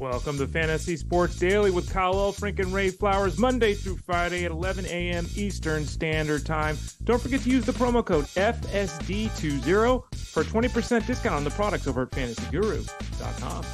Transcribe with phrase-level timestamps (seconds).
[0.00, 4.50] Welcome to Fantasy Sports Daily with Kyle Elfrink and Ray Flowers, Monday through Friday at
[4.50, 5.26] 11 a.m.
[5.36, 6.78] Eastern Standard Time.
[7.04, 11.86] Don't forget to use the promo code FSD20 for a 20% discount on the products
[11.86, 13.66] over at fantasyguru.com.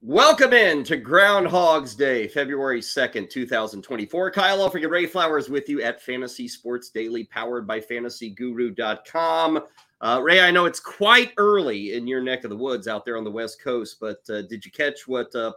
[0.00, 4.32] Welcome in to Groundhog's Day, February 2nd, 2024.
[4.32, 9.62] Kyle Elfrink and Ray Flowers with you at Fantasy Sports Daily, powered by fantasyguru.com.
[10.02, 13.16] Uh, Ray, I know it's quite early in your neck of the woods out there
[13.16, 15.52] on the West Coast, but uh, did you catch what uh,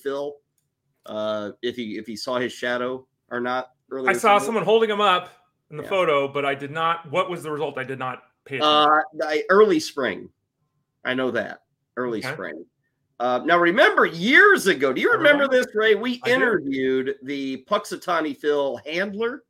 [0.00, 0.36] Phil,
[1.06, 3.72] uh, if he if he saw his shadow or not?
[3.90, 5.30] Earlier I saw someone holding him up
[5.72, 5.88] in the yeah.
[5.88, 7.10] photo, but I did not.
[7.10, 7.76] What was the result?
[7.76, 9.02] I did not pay attention.
[9.20, 10.28] Uh, early spring.
[11.04, 11.62] I know that
[11.96, 12.32] early okay.
[12.32, 12.64] spring.
[13.18, 15.96] Uh, now, remember years ago, do you remember this, Ray?
[15.96, 17.14] We I interviewed do.
[17.24, 19.42] the Punxsutawney Phil handler,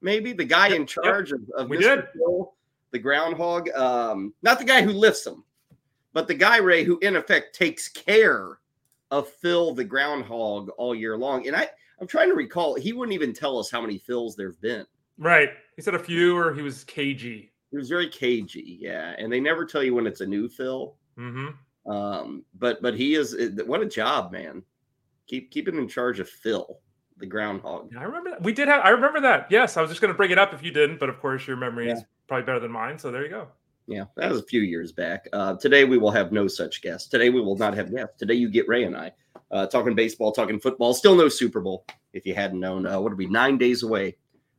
[0.00, 0.76] maybe the guy yep.
[0.76, 1.40] in charge yep.
[1.56, 1.96] of, of we Mr.
[1.96, 2.04] did.
[2.14, 2.52] Phil,
[2.90, 3.68] the groundhog.
[3.70, 5.44] Um, not the guy who lifts them,
[6.12, 8.58] but the guy, Ray, who in effect takes care
[9.10, 11.46] of Phil the groundhog all year long.
[11.46, 11.68] And I,
[12.00, 14.86] I'm trying to recall, he wouldn't even tell us how many Phils there've been.
[15.18, 15.50] Right.
[15.76, 17.52] He said a few, or he was cagey.
[17.70, 19.14] He was very cagey, yeah.
[19.18, 20.96] And they never tell you when it's a new Phil.
[21.18, 21.90] Mm-hmm.
[21.90, 24.62] Um, but but he is what a job, man.
[25.26, 26.80] Keep keep him in charge of Phil,
[27.16, 27.94] the groundhog.
[27.96, 28.42] I remember that.
[28.42, 29.46] We did have I remember that.
[29.50, 31.56] Yes, I was just gonna bring it up if you didn't, but of course your
[31.56, 31.94] memory yeah.
[31.94, 32.96] is probably better than mine.
[32.96, 33.48] So there you go.
[33.88, 35.26] Yeah, that was a few years back.
[35.32, 37.08] Uh, today we will have no such guests.
[37.08, 38.14] Today we will not have guests.
[38.18, 39.10] Today you get Ray and I
[39.50, 40.94] uh, talking baseball, talking football.
[40.94, 42.86] Still no Super Bowl, if you hadn't known.
[42.86, 44.16] Uh, what are we nine days away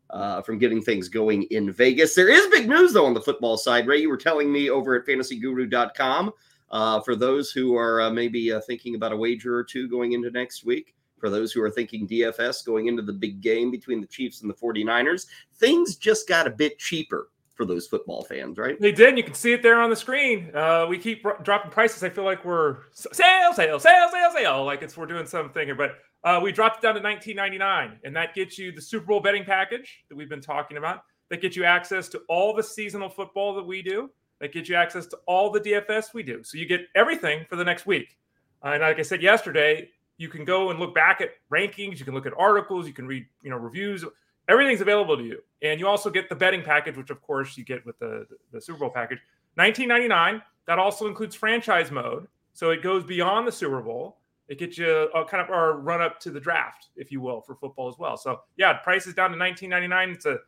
[0.09, 2.13] uh, from getting things going in Vegas?
[2.13, 3.87] There is big news though on the football side.
[3.87, 6.33] Ray, you were telling me over at FantasyGuru.com
[6.71, 10.11] uh, for those who are uh, maybe uh, thinking about a wager or two going
[10.11, 14.01] into next week, for those who are thinking DFS going into the big game between
[14.01, 17.29] the Chiefs and the 49ers, things just got a bit cheaper
[17.61, 18.79] for those football fans, right?
[18.81, 19.15] They did.
[19.15, 20.49] You can see it there on the screen.
[20.55, 22.03] Uh, we keep dropping prices.
[22.03, 25.75] I feel like we're sale, sale, sale, sale, sale, like it's we're doing something here.
[25.75, 29.19] But uh, we dropped it down to 19.99, and that gets you the Super Bowl
[29.19, 31.03] betting package that we've been talking about.
[31.29, 34.75] That gets you access to all the seasonal football that we do that gets you
[34.75, 36.43] access to all the DFS we do.
[36.43, 38.17] So you get everything for the next week.
[38.65, 42.05] Uh, and like I said yesterday, you can go and look back at rankings, you
[42.05, 44.03] can look at articles, you can read, you know, reviews.
[44.47, 45.39] Everything's available to you.
[45.61, 48.59] And you also get the betting package, which of course you get with the, the
[48.59, 49.19] Super Bowl package.
[49.55, 50.41] 1999.
[50.67, 52.27] That also includes franchise mode.
[52.53, 54.17] So it goes beyond the Super Bowl.
[54.47, 57.41] It gets you a, kind of our run up to the draft, if you will,
[57.41, 58.17] for football as well.
[58.17, 60.13] So yeah, price is down to 19.99.
[60.13, 60.39] It's a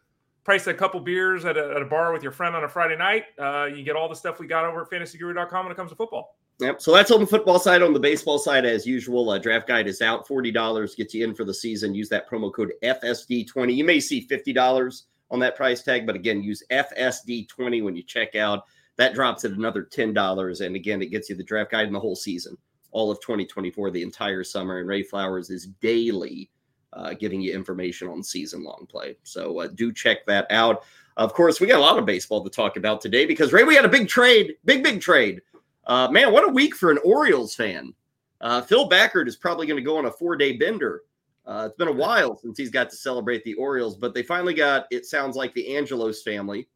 [0.43, 2.97] price a couple beers at a, at a, bar with your friend on a Friday
[2.97, 3.25] night.
[3.39, 5.95] Uh, you get all the stuff we got over at fantasyguru.com when it comes to
[5.95, 6.35] football.
[6.59, 6.81] Yep.
[6.81, 7.81] So that's on the football side.
[7.81, 10.27] On the baseball side, as usual, uh, draft guide is out.
[10.27, 11.95] $40 gets you in for the season.
[11.95, 13.75] Use that promo code FSD20.
[13.75, 18.35] You may see $50 on that price tag, but again, use FSD20 when you check
[18.35, 18.65] out.
[18.97, 20.65] That drops at another $10.
[20.65, 22.55] And again, it gets you the draft guide in the whole season,
[22.91, 24.77] all of 2024, the entire summer.
[24.77, 26.51] And Ray Flowers is daily
[26.93, 29.17] uh, giving you information on season long play.
[29.23, 30.83] So uh, do check that out.
[31.17, 33.75] Of course, we got a lot of baseball to talk about today because Ray, we
[33.75, 35.41] had a big trade, big big trade.
[35.85, 37.93] Uh, man, what a week for an Orioles fan.
[38.41, 41.03] Uh, Phil Backert is probably going to go on a four day bender.
[41.45, 44.53] Uh, it's been a while since he's got to celebrate the Orioles, but they finally
[44.53, 44.85] got.
[44.91, 46.67] It sounds like the Angelos family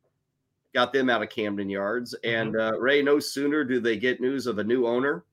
[0.74, 2.16] got them out of Camden Yards.
[2.24, 2.36] Mm-hmm.
[2.36, 5.24] And uh, Ray, no sooner do they get news of a new owner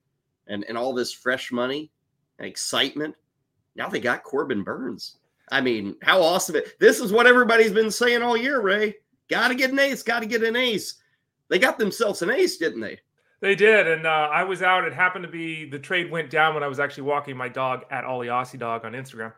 [0.46, 1.90] and and all this fresh money
[2.38, 3.14] and excitement
[3.76, 5.16] now they got Corbin Burnes.
[5.50, 6.78] I mean, how awesome it!
[6.78, 8.96] This is what everybody's been saying all year, Ray.
[9.28, 10.02] Got to get an ace.
[10.02, 10.94] Got to get an ace.
[11.48, 13.00] They got themselves an ace, didn't they?
[13.40, 14.84] They did, and uh, I was out.
[14.84, 17.84] It happened to be the trade went down when I was actually walking my dog
[17.90, 19.32] at Ollie Aussie Dog on Instagram.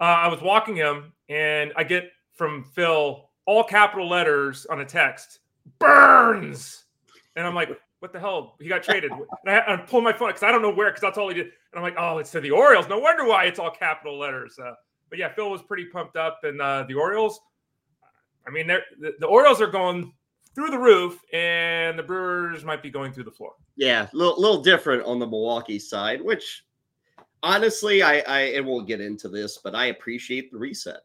[0.00, 4.84] Uh, I was walking him, and I get from Phil all capital letters on a
[4.84, 5.40] text,
[5.78, 6.84] Burnes,
[7.36, 7.68] and I'm like,
[8.00, 8.56] what the hell?
[8.60, 9.12] He got traded.
[9.12, 11.34] And I, I pull my phone because I don't know where because that's all he
[11.34, 11.46] did.
[11.46, 12.88] And I'm like, oh, it's to the Orioles.
[12.88, 14.58] No wonder why it's all capital letters.
[14.58, 14.72] Uh,
[15.10, 17.40] but yeah, Phil was pretty pumped up, and uh, the Orioles.
[18.46, 18.80] I mean, the,
[19.18, 20.12] the Orioles are going
[20.60, 23.54] through the roof, and the Brewers might be going through the floor.
[23.76, 26.64] Yeah, a little, little different on the Milwaukee side, which
[27.42, 31.00] honestly, I, I and we'll get into this, but I appreciate the reset.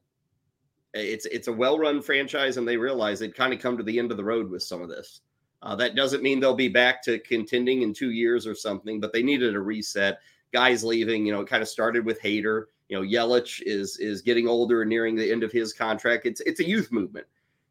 [0.94, 4.12] It's it's a well-run franchise, and they realize they'd kind of come to the end
[4.12, 5.22] of the road with some of this.
[5.62, 9.12] Uh, that doesn't mean they'll be back to contending in two years or something, but
[9.12, 10.20] they needed a reset.
[10.52, 12.66] Guys leaving, you know, it kind of started with Hader.
[12.88, 16.26] You know, Yelich is is getting older and nearing the end of his contract.
[16.26, 17.26] It's it's a youth movement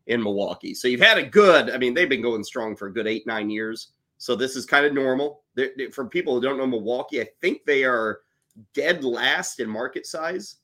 [0.07, 0.75] in Milwaukee.
[0.75, 1.71] So you've had a good.
[1.71, 3.93] I mean, they've been going strong for a good eight nine years.
[4.19, 5.43] So this is kind of normal.
[5.55, 8.21] They're, for people who don't know Milwaukee, I think they are
[8.73, 10.57] dead last in market size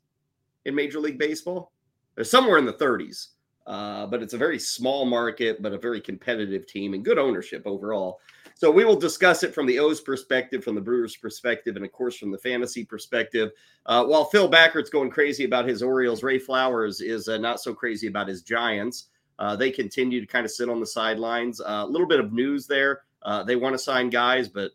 [0.65, 1.73] in Major League Baseball.
[2.15, 3.29] They're somewhere in the 30s
[3.71, 7.63] uh, but it's a very small market, but a very competitive team and good ownership
[7.67, 8.19] overall.
[8.55, 11.93] So we will discuss it from the O's perspective, from the Brewers' perspective, and of
[11.93, 13.53] course from the fantasy perspective.
[13.87, 17.73] Uh, while Phil Backert's going crazy about his Orioles, Ray Flowers is uh, not so
[17.73, 19.07] crazy about his Giants.
[19.41, 21.61] Uh, they continue to kind of sit on the sidelines.
[21.65, 23.01] A little bit of news there.
[23.23, 24.71] Uh, they want to sign guys, but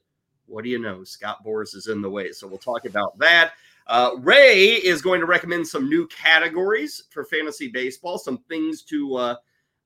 [0.47, 1.03] what do you know?
[1.03, 2.31] Scott Boras is in the way.
[2.31, 3.53] So we'll talk about that.
[3.87, 9.15] Uh, Ray is going to recommend some new categories for fantasy baseball, some things to
[9.15, 9.35] uh,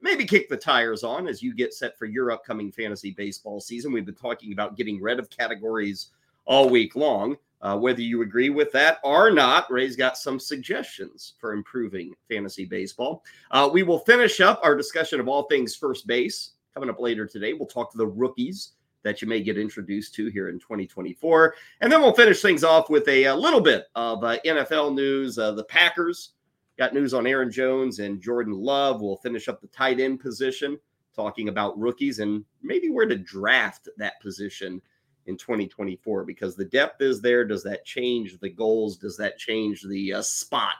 [0.02, 3.92] maybe kick the tires on as you get set for your upcoming fantasy baseball season.
[3.92, 6.08] We've been talking about getting rid of categories
[6.46, 7.36] all week long.
[7.62, 12.66] Uh, whether you agree with that or not, Ray's got some suggestions for improving fantasy
[12.66, 13.24] baseball.
[13.52, 17.26] Uh, we will finish up our discussion of all things first base coming up later
[17.26, 17.54] today.
[17.54, 18.74] We'll talk to the rookies
[19.04, 21.56] that you may get introduced to here in 2024.
[21.82, 25.38] And then we'll finish things off with a, a little bit of uh, NFL news.
[25.38, 26.34] Uh, the Packers
[26.78, 29.02] got news on Aaron Jones and Jordan Love.
[29.02, 30.80] We'll finish up the tight end position,
[31.16, 34.82] talking about rookies and maybe where to draft that position
[35.30, 37.46] in 2024 because the depth is there.
[37.46, 38.98] Does that change the goals?
[38.98, 40.74] Does that change the uh, spot?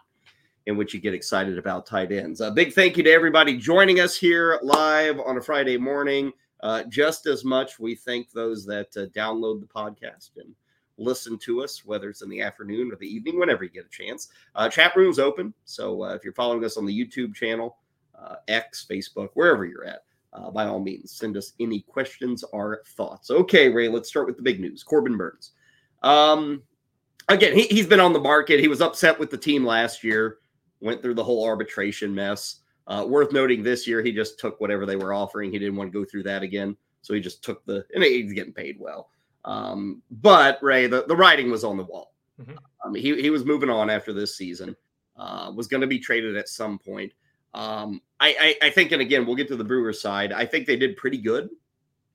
[0.66, 2.42] In which you get excited about tight ends.
[2.42, 6.32] A big thank you to everybody joining us here live on a Friday morning.
[6.62, 10.54] Uh, just as much, we thank those that uh, download the podcast and
[10.98, 13.90] listen to us, whether it's in the afternoon or the evening, whenever you get a
[13.90, 14.28] chance.
[14.54, 15.54] Uh, chat room's open.
[15.66, 17.78] So uh, if you're following us on the YouTube channel,
[18.22, 20.04] uh, X, Facebook, wherever you're at,
[20.34, 23.32] uh, by all means, send us any questions or thoughts.
[23.32, 25.52] Okay, Ray, let's start with the big news Corbin Burnes.
[26.04, 26.64] Um,
[27.28, 28.60] again, he, he's been on the market.
[28.60, 30.38] He was upset with the team last year,
[30.82, 32.58] went through the whole arbitration mess.
[32.88, 35.52] Uh, worth noting this year, he just took whatever they were offering.
[35.52, 36.76] He didn't want to go through that again.
[37.02, 39.10] So he just took the, and he's getting paid well.
[39.46, 42.14] Um, but Ray, the, the writing was on the wall.
[42.42, 42.58] Mm-hmm.
[42.86, 44.76] Um, he, he was moving on after this season,
[45.18, 47.12] uh, was going to be traded at some point.
[47.54, 50.32] Um, I, I, I think, and again, we'll get to the Brewers side.
[50.32, 51.50] I think they did pretty good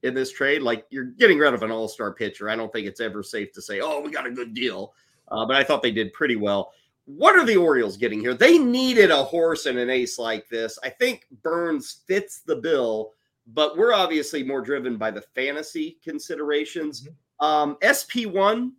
[0.02, 0.62] in this trade.
[0.62, 2.48] Like you're getting rid of an all star pitcher.
[2.48, 4.94] I don't think it's ever safe to say, oh, we got a good deal.
[5.28, 6.72] Uh, but I thought they did pretty well
[7.06, 8.34] what are the Orioles getting here?
[8.34, 10.78] They needed a horse and an ace like this.
[10.82, 13.12] I think Burnes fits the bill,
[13.46, 17.02] but we're obviously more driven by the fantasy considerations.
[17.02, 17.44] Mm-hmm.
[17.44, 18.70] Um, SP1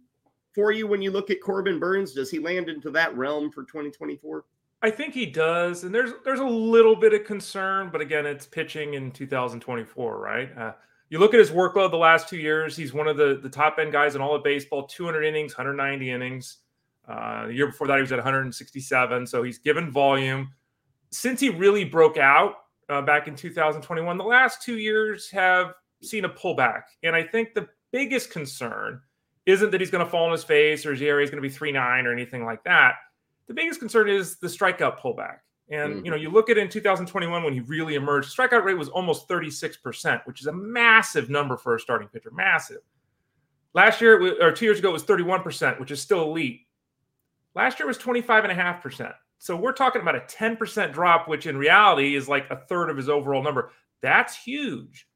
[0.54, 3.64] for you when you look at Corbin Burnes, does he land into that realm for
[3.64, 4.46] 2024?
[4.86, 8.46] I think he does, and there's there's a little bit of concern, but again, it's
[8.46, 10.56] pitching in 2024, right?
[10.56, 10.74] Uh,
[11.10, 13.80] you look at his workload the last two years; he's one of the the top
[13.80, 14.86] end guys in all of baseball.
[14.86, 16.58] 200 innings, 190 innings.
[17.08, 19.26] Uh, the year before that, he was at 167.
[19.26, 20.52] So he's given volume.
[21.10, 22.54] Since he really broke out
[22.88, 25.74] uh, back in 2021, the last two years have
[26.04, 26.84] seen a pullback.
[27.02, 29.02] And I think the biggest concern
[29.48, 31.50] isn't that he's going to fall on his face or his ERA is going to
[31.50, 32.98] be 3.9 or anything like that.
[33.48, 35.40] The biggest concern is the strikeout pullback.
[35.70, 36.06] And mm-hmm.
[36.06, 38.90] you know, you look at it in 2021 when he really emerged, strikeout rate was
[38.90, 42.32] almost 36%, which is a massive number for a starting pitcher.
[42.32, 42.82] Massive.
[43.74, 46.62] Last year, or two years ago, it was 31%, which is still elite.
[47.56, 49.14] Last year was 25.5%.
[49.38, 52.98] So we're talking about a 10% drop, which in reality is like a third of
[52.98, 53.72] his overall number.
[54.02, 55.08] That's huge.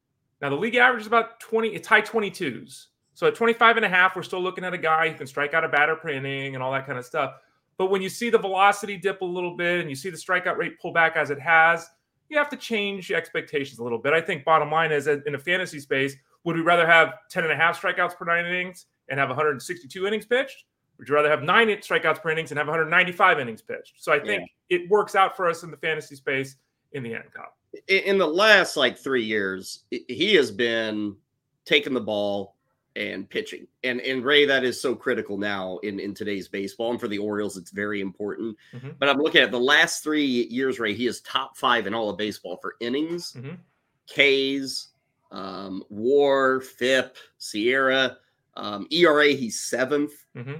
[0.42, 2.86] Now the league average is about 20, it's high 22s.
[3.14, 5.52] So at 25 and a half, we're still looking at a guy who can strike
[5.52, 7.34] out a batter per inning and all that kind of stuff.
[7.80, 10.58] But when you see the velocity dip a little bit and you see the strikeout
[10.58, 11.88] rate pull back as it has,
[12.28, 14.12] you have to change expectations a little bit.
[14.12, 17.50] I think bottom line is in a fantasy space, would we rather have 10 and
[17.54, 20.64] a half strikeouts per nine innings and have 162 innings pitched?
[20.98, 23.94] Would you rather have nine strikeouts per innings and have 195 innings pitched?
[23.96, 24.76] So I think yeah.
[24.76, 26.56] it works out for us in the fantasy space
[26.92, 27.56] in the end, Kyle.
[27.88, 31.16] In the last like three years, he has been
[31.64, 32.56] taking the ball
[32.96, 33.66] and pitching.
[33.84, 36.90] And and Ray, that is so critical now in, in today's baseball.
[36.90, 38.56] And for the Orioles, it's very important.
[38.74, 38.90] Mm-hmm.
[38.98, 42.10] But I'm looking at the last three years, Ray, he is top five in all
[42.10, 43.56] of baseball for innings, mm-hmm.
[44.06, 44.88] Ks,
[45.30, 48.16] um, WAR, FIP, SIERA,
[48.56, 50.58] um, ERA, he's 7th mm-hmm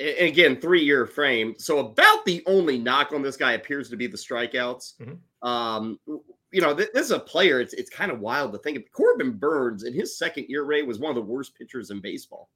[0.00, 1.54] again, three year frame.
[1.58, 4.94] So about the only knock on this guy appears to be the strikeouts.
[5.00, 5.48] Mm-hmm.
[5.48, 5.98] Um,
[6.56, 7.60] you know, this is a player.
[7.60, 8.90] It's it's kind of wild to think of.
[8.90, 12.48] Corbin Burnes in his second year, Ray was one of the worst pitchers in baseball.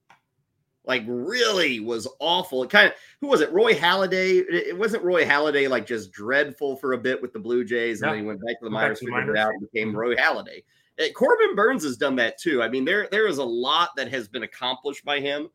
[0.87, 2.63] Like really was awful.
[2.63, 3.53] It kind of who was it?
[3.53, 4.43] Roy Halladay.
[4.49, 8.09] It wasn't Roy Halladay like just dreadful for a bit with the Blue Jays, and
[8.09, 8.15] no.
[8.15, 9.99] then he went back to the minors, figured it out, and became mm-hmm.
[9.99, 10.65] Roy Halladay.
[10.99, 12.63] Uh, Corbin Burnes has done that too.
[12.63, 15.51] I mean, there there is a lot that has been accomplished by him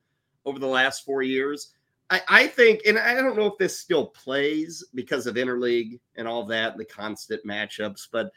[0.45, 1.73] over the last four years.
[2.09, 6.27] I, I think, and I don't know if this still plays because of interleague and
[6.27, 8.31] all that, and the constant matchups, but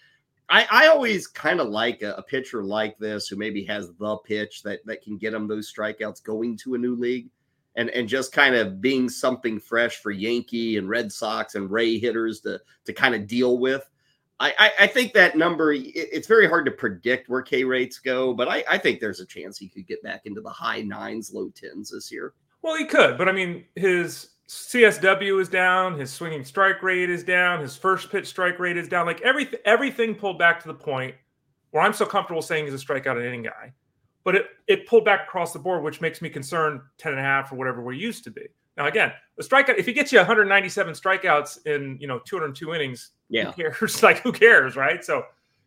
[0.49, 4.17] I, I always kind of like a, a, pitcher like this who maybe has the
[4.25, 7.29] pitch that that can get him those strikeouts going to a new league
[7.77, 11.99] and and just kind of being something fresh for Yankee and Red Sox and Ray
[11.99, 13.89] hitters to to kind of deal with.
[14.41, 18.47] I, I, think that number, it's very hard to predict where K rates go, but
[18.47, 21.51] I, I think there's a chance he could get back into the high nines, low
[21.57, 22.35] tens this year.
[22.63, 27.23] Well, he could, but I mean, his CSW is down, his swinging strike rate is
[27.23, 29.07] down, his first pitch strike rate is down.
[29.07, 31.15] Like everything, everything pulled back to the point
[31.71, 33.73] where I'm so comfortable saying he's a strikeout inning guy.
[34.25, 37.25] But it, it pulled back across the board, which makes me concerned 10 and a
[37.25, 38.43] half or whatever we used to be.
[38.77, 43.11] Now, again, the strikeout, if he gets you 197 strikeouts in, you know, 202 innings,
[43.29, 43.53] yeah.
[43.53, 44.03] who cares?
[44.03, 45.05] like, who cares, right?
[45.05, 45.25] So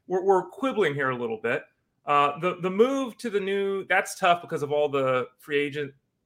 [0.07, 1.63] we're, we're quibbling here a little bit.
[2.05, 5.65] Uh, the, the move to the new, that's tough because of all the free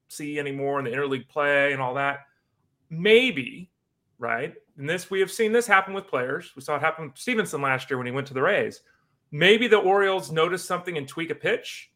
[0.07, 2.19] agency anymore in the interleague play and all that.
[2.89, 3.71] Maybe,
[4.19, 4.53] right?
[4.77, 6.51] And this, we have seen this happen with players.
[6.55, 8.81] We saw it happen with Stephenson last year when he went to the Rays.
[9.31, 11.91] Maybe the Orioles notice something and tweak a pitch.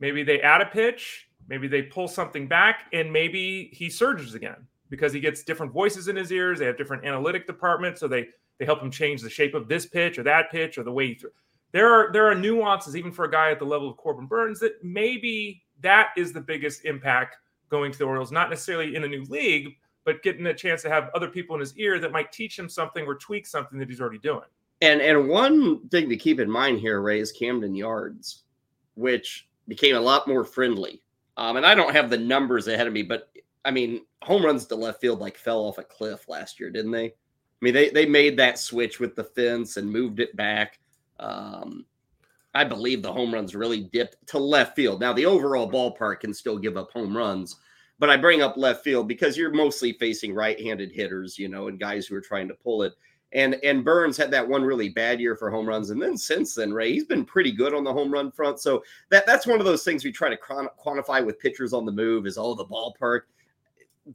[0.00, 4.66] Maybe they add a pitch Maybe they pull something back and maybe he surges again
[4.90, 6.58] because he gets different voices in his ears.
[6.58, 8.28] They have different analytic departments, so they
[8.58, 11.08] they help him change the shape of this pitch or that pitch or the way
[11.08, 11.30] he threw.
[11.72, 14.60] There are there are nuances even for a guy at the level of Corbin Burnes
[14.60, 17.36] that maybe that is the biggest impact
[17.68, 20.88] going to the Orioles, not necessarily in a new league, but getting a chance to
[20.88, 23.88] have other people in his ear that might teach him something or tweak something that
[23.88, 24.46] he's already doing.
[24.80, 28.44] And and one thing to keep in mind here, Ray, is Camden Yards,
[28.94, 31.02] which became a lot more friendly
[31.38, 33.30] um, and I don't have the numbers ahead of me, but
[33.64, 36.90] I mean, home runs to left field like fell off a cliff last year, didn't
[36.90, 37.06] they?
[37.06, 37.12] I
[37.60, 40.80] mean, they they made that switch with the fence and moved it back.
[41.20, 41.86] Um,
[42.58, 45.00] I believe the home runs really dipped to left field.
[45.00, 45.76] Now the overall mm-hmm.
[45.76, 47.54] ballpark can still give up home runs,
[48.00, 51.78] but I bring up left field because you're mostly facing right-handed hitters, you know, and
[51.78, 52.94] guys who are trying to pull it.
[53.30, 56.54] And and Burnes had that one really bad year for home runs, and then since
[56.54, 58.58] then, Ray, he's been pretty good on the home run front.
[58.58, 61.92] So that that's one of those things we try to quantify with pitchers on the
[61.92, 63.20] move is all the ballpark.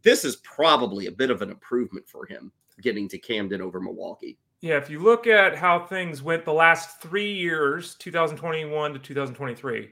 [0.02, 4.38] This is probably a bit of an improvement for him getting to Camden over Milwaukee.
[4.64, 9.90] Yeah, if you look at how things went the last three years, 2021 to 2023,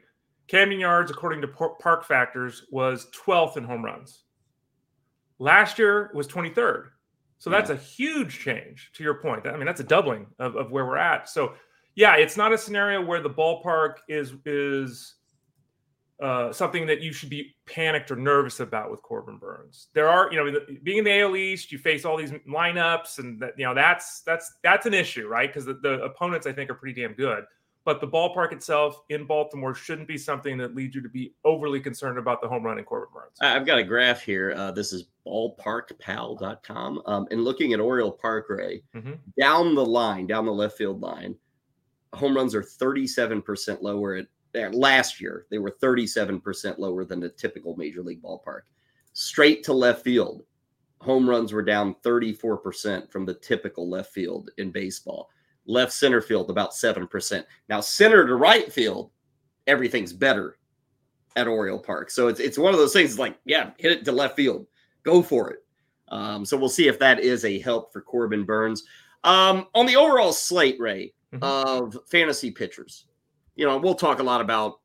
[0.47, 4.23] Camden Yards, according to Park Factors, was 12th in home runs.
[5.39, 6.85] Last year was 23rd.
[7.37, 7.75] So that's yeah.
[7.75, 9.45] a huge change to your point.
[9.45, 11.27] I mean, that's a doubling of, of where we're at.
[11.27, 11.51] So
[11.95, 15.15] yeah, it's not a scenario where the ballpark is is
[16.21, 19.87] uh, something that you should be panicked or nervous about with Corbin Burnes.
[19.93, 23.41] There are, you know, being in the AL East, you face all these lineups, and
[23.41, 25.49] that you know that's that's that's an issue, right?
[25.49, 27.45] Because the, the opponents I think are pretty damn good
[27.83, 31.79] but the ballpark itself in Baltimore shouldn't be something that leads you to be overly
[31.79, 33.37] concerned about the home run in Corbin Burnes.
[33.41, 34.53] I've got a graph here.
[34.55, 37.01] Uh, this is ballparkpal.com.
[37.05, 39.13] Um, and looking at Oriole Park Ray, mm-hmm.
[39.39, 41.35] down the line, down the left field line,
[42.13, 45.45] home runs are 37% lower at, at last year.
[45.49, 48.61] They were 37% lower than the typical major league ballpark.
[49.13, 50.43] Straight to left field,
[50.99, 55.29] home runs were down 34% from the typical left field in baseball
[55.65, 57.43] left center field about 7%.
[57.69, 59.11] Now, center to right field,
[59.67, 60.57] everything's better
[61.35, 62.11] at Oriole Park.
[62.11, 64.67] So it's it's one of those things like, yeah, hit it to left field.
[65.03, 65.59] Go for it.
[66.09, 68.83] Um, so we'll see if that is a help for Corbin Burnes
[69.23, 71.43] Um, on the overall slate, Ray, mm-hmm.
[71.43, 73.05] of fantasy pitchers,
[73.55, 74.79] you know, we'll talk a lot about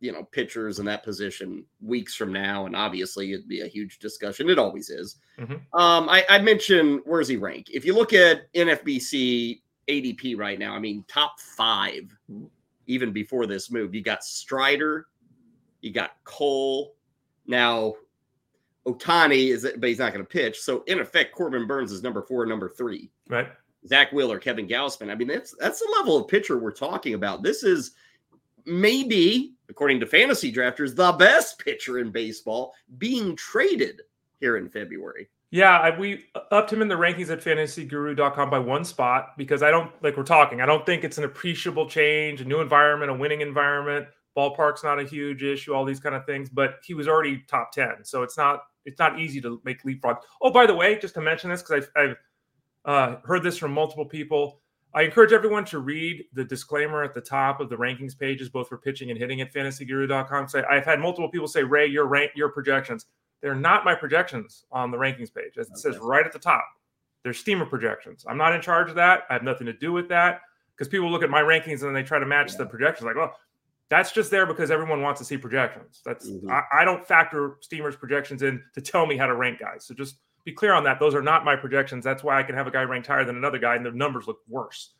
[0.00, 3.98] you know pitchers in that position weeks from now, and obviously it'd be a huge
[3.98, 4.50] discussion.
[4.50, 5.16] It always is.
[5.38, 5.54] Mm-hmm.
[5.78, 7.70] Um, I, I mentioned where's he rank?
[7.70, 10.74] If you look at NFBC ADP right now.
[10.74, 12.16] I mean, top five,
[12.86, 13.94] even before this move.
[13.94, 15.06] You got Strider,
[15.80, 16.94] you got Cole.
[17.46, 17.94] Now,
[18.86, 20.60] Ohtani is, it, but he's not going to pitch.
[20.60, 23.10] So in effect, Corbin Burnes is number four, number three.
[23.28, 23.48] Right.
[23.86, 25.10] Zack Wheeler, Kevin Gausman.
[25.10, 27.42] I mean, that's that's the level of pitcher we're talking about.
[27.42, 27.92] This is
[28.64, 34.02] maybe, according to fantasy drafters, the best pitcher in baseball being traded
[34.40, 35.28] here in February.
[35.50, 39.70] Yeah, I, we upped him in the rankings at fantasyguru.com by one spot because I
[39.70, 40.60] don't like we're talking.
[40.60, 44.08] I don't think it's an appreciable change, a new environment, a winning environment.
[44.36, 47.70] Ballpark's not a huge issue, all these kind of things, but he was already top
[47.70, 47.98] 10.
[48.02, 50.16] So it's not it's not easy to make leapfrog.
[50.42, 52.16] Oh, by the way, just to mention this because I've, I've
[52.84, 54.60] uh, heard this from multiple people.
[54.94, 58.68] I encourage everyone to read the disclaimer at the top of the rankings pages, both
[58.68, 60.48] for pitching and hitting at fantasyguru.com.
[60.48, 63.06] So I've had multiple people say, Ray, your rank, your projections.
[63.42, 65.58] They're not my projections on the rankings page.
[65.58, 65.80] As it okay.
[65.80, 66.64] says right at the top,
[67.24, 68.24] they're steamer projections.
[68.28, 69.24] I'm not in charge of that.
[69.28, 70.42] I have nothing to do with that
[70.76, 72.58] because people look at my rankings and then they try to match yeah.
[72.58, 73.06] the projections.
[73.06, 73.36] Like, well,
[73.90, 76.00] that's just there because everyone wants to see projections.
[76.04, 76.50] That's mm-hmm.
[76.50, 79.84] I, I, don't factor steamers projections in to tell me how to rank guys.
[79.84, 81.00] So just be clear on that.
[81.00, 82.04] Those are not my projections.
[82.04, 84.26] That's why I can have a guy ranked higher than another guy and the numbers
[84.26, 84.90] look worse.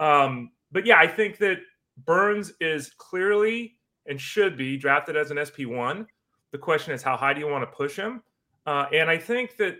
[0.00, 1.58] Um, but yeah, I think that
[2.04, 6.06] Burnes is clearly and should be drafted as an SP1.
[6.52, 8.22] The question is, how high do you want to push him?
[8.66, 9.76] Uh, and I think that,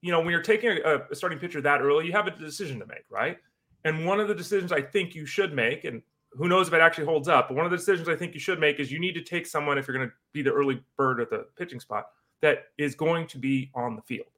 [0.00, 2.78] you know, when you're taking a, a starting pitcher that early, you have a decision
[2.80, 3.38] to make, right?
[3.84, 6.80] And one of the decisions I think you should make, and who knows if it
[6.80, 8.98] actually holds up, but one of the decisions I think you should make is you
[8.98, 11.80] need to take someone if you're going to be the early bird at the pitching
[11.80, 12.06] spot
[12.40, 14.28] that is going to be on the field.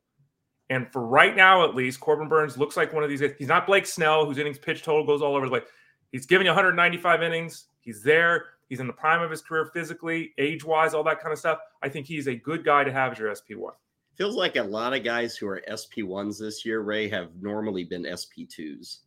[0.70, 3.20] And for right now, at least, Corbin Burnes looks like one of these.
[3.20, 3.32] guys.
[3.38, 5.68] He's not Blake Snell, whose innings pitch total goes all over the place.
[6.12, 7.66] He's giving you 195 innings.
[7.80, 8.46] He's there.
[8.68, 11.58] He's in the prime of his career physically, age wise, all that kind of stuff.
[11.82, 13.72] I think he's a good guy to have as your SP1.
[14.16, 18.04] Feels like a lot of guys who are SP1s this year, Ray, have normally been
[18.04, 18.98] SP2s.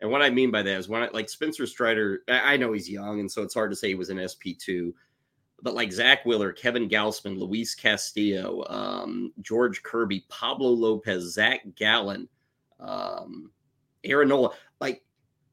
[0.00, 2.88] And what I mean by that is when I like Spencer Strider, I know he's
[2.88, 4.92] young, and so it's hard to say he was an SP2
[5.62, 12.28] but like Zack Wheeler, Kevin Gausman, Luis Castillo, um, George Kirby, Pablo Lopez, Zac Gallen,
[12.78, 13.50] um,
[14.04, 14.50] Aaron Nola,
[14.80, 15.02] like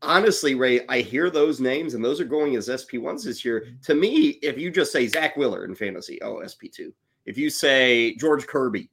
[0.02, 3.68] honestly, Ray, I hear those names and those are going as SP1s this year.
[3.84, 6.92] To me, if you just say Zack Wheeler in fantasy, oh, SP2.
[7.26, 8.90] If you say George Kirby,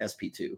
[0.00, 0.56] SP2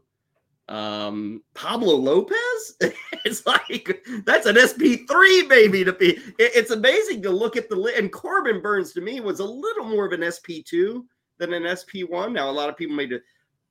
[0.69, 2.77] um Pablo Lopez.
[3.25, 6.13] it's like that's an SP3 baby to be.
[6.39, 9.85] It, it's amazing to look at the and Corbin Burnes to me was a little
[9.85, 11.05] more of an SP2
[11.39, 12.33] than an SP1.
[12.33, 13.21] Now a lot of people may do,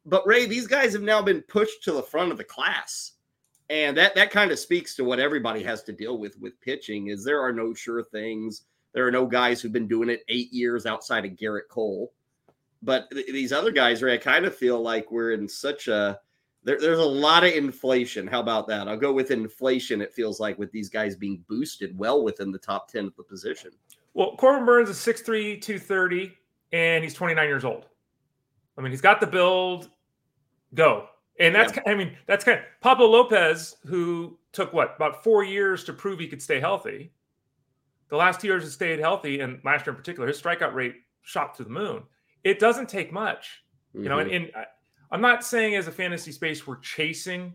[0.05, 3.13] but Ray, these guys have now been pushed to the front of the class.
[3.69, 7.07] And that that kind of speaks to what everybody has to deal with with pitching
[7.07, 8.65] is there are no sure things.
[8.93, 12.13] There are no guys who've been doing it 8 years outside of Gerrit Cole.
[12.83, 16.19] But th- these other guys, Ray, I kind of feel like we're in such a
[16.63, 18.27] there, there's a lot of inflation.
[18.27, 18.87] How about that?
[18.87, 20.01] I'll go with inflation.
[20.01, 23.23] It feels like with these guys being boosted well within the top 10 of the
[23.23, 23.71] position.
[24.13, 26.33] Well, Corbin Burnes is 6'3, 230,
[26.71, 27.87] and he's 29 years old.
[28.77, 29.89] I mean, he's got the build.
[30.73, 31.07] Go.
[31.39, 31.91] And that's, yeah.
[31.91, 36.19] I mean, that's kind of Pablo Lopez, who took what, about four years to prove
[36.19, 37.11] he could stay healthy.
[38.09, 40.95] The last two years, he stayed healthy, and last year in particular, his strikeout rate
[41.23, 42.03] shot to the moon.
[42.43, 44.45] It doesn't take much, you know, and, mm-hmm.
[44.45, 44.65] and uh,
[45.13, 47.53] I'm not saying as a fantasy space we're chasing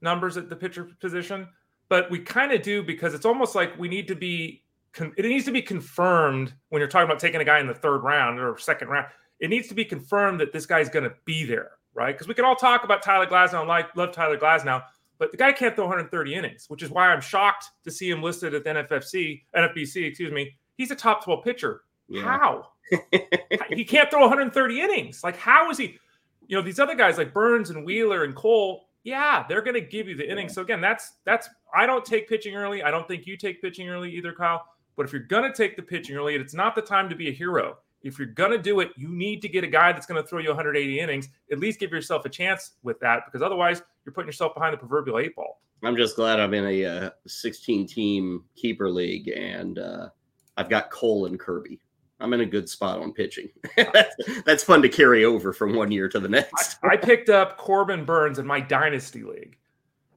[0.00, 1.46] numbers at the pitcher position,
[1.90, 4.62] but we kind of do because it's almost like we need to be
[4.98, 7.98] it needs to be confirmed when you're talking about taking a guy in the third
[7.98, 9.08] round or second round.
[9.40, 12.14] It needs to be confirmed that this guy's going to be there, right?
[12.14, 14.82] Because we can all talk about Tyler Glasnow and like love Tyler Glasnow,
[15.18, 18.22] but the guy can't throw 130 innings, which is why I'm shocked to see him
[18.22, 20.56] listed at the NFFC, NFBC, excuse me.
[20.78, 21.82] He's a top 12 pitcher.
[22.08, 22.22] Yeah.
[22.22, 22.68] How?
[23.68, 25.22] he can't throw 130 innings.
[25.22, 25.98] Like, how is he?
[26.46, 29.80] You know, these other guys like Burnes and Wheeler and Cole, yeah, they're going to
[29.80, 30.54] give you the innings.
[30.54, 32.82] So again, that's that's I don't take pitching early.
[32.82, 34.64] I don't think you take pitching early either, Kyle.
[34.96, 37.28] But if you're going to take the pitching early, it's not the time to be
[37.28, 37.76] a hero.
[38.02, 40.26] If you're going to do it, you need to get a guy that's going to
[40.26, 41.28] throw you 180 innings.
[41.50, 44.78] At least give yourself a chance with that, because otherwise, you're putting yourself behind the
[44.78, 45.60] proverbial eight ball.
[45.82, 50.08] I'm just glad I'm in a uh, 16 team keeper league, and uh,
[50.56, 51.80] I've got Cole and Kirby.
[52.18, 53.48] I'm in a good spot on pitching.
[53.78, 54.02] Uh,
[54.46, 56.78] that's, fun to carry over from one year to the next.
[56.82, 59.58] I, I, picked up Corbin Burnes in my dynasty league.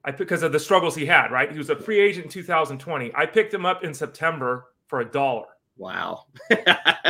[0.02, 1.30] I because of the struggles he had.
[1.30, 3.12] Right, he was a free agent in 2020.
[3.14, 5.46] I picked him up in September for a dollar.
[5.76, 6.26] Wow.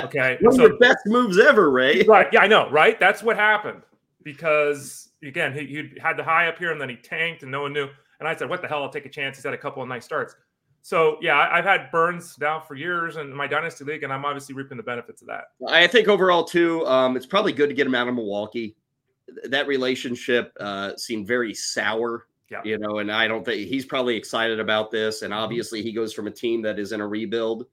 [0.02, 0.38] okay.
[0.40, 2.02] One so, of the best moves ever, Ray.
[2.02, 2.28] Right.
[2.32, 2.68] Yeah, I know.
[2.70, 2.98] Right.
[2.98, 3.82] That's what happened
[4.22, 7.62] because again he, he had the high up here and then he tanked and no
[7.62, 7.88] one knew.
[8.18, 8.82] And I said, "What the hell?
[8.82, 10.34] I'll take a chance." He's had a couple of nice starts.
[10.82, 14.54] So yeah, I've had Burnes now for years in my dynasty league, and I'm obviously
[14.54, 15.44] reaping the benefits of that.
[15.68, 18.76] I think overall too, um, it's probably good to get him out of Milwaukee.
[19.44, 22.62] That relationship uh, seemed very sour, yeah.
[22.64, 25.22] you know, and I don't think he's probably excited about this.
[25.22, 25.42] And mm-hmm.
[25.42, 27.66] obviously, he goes from a team that is in a rebuild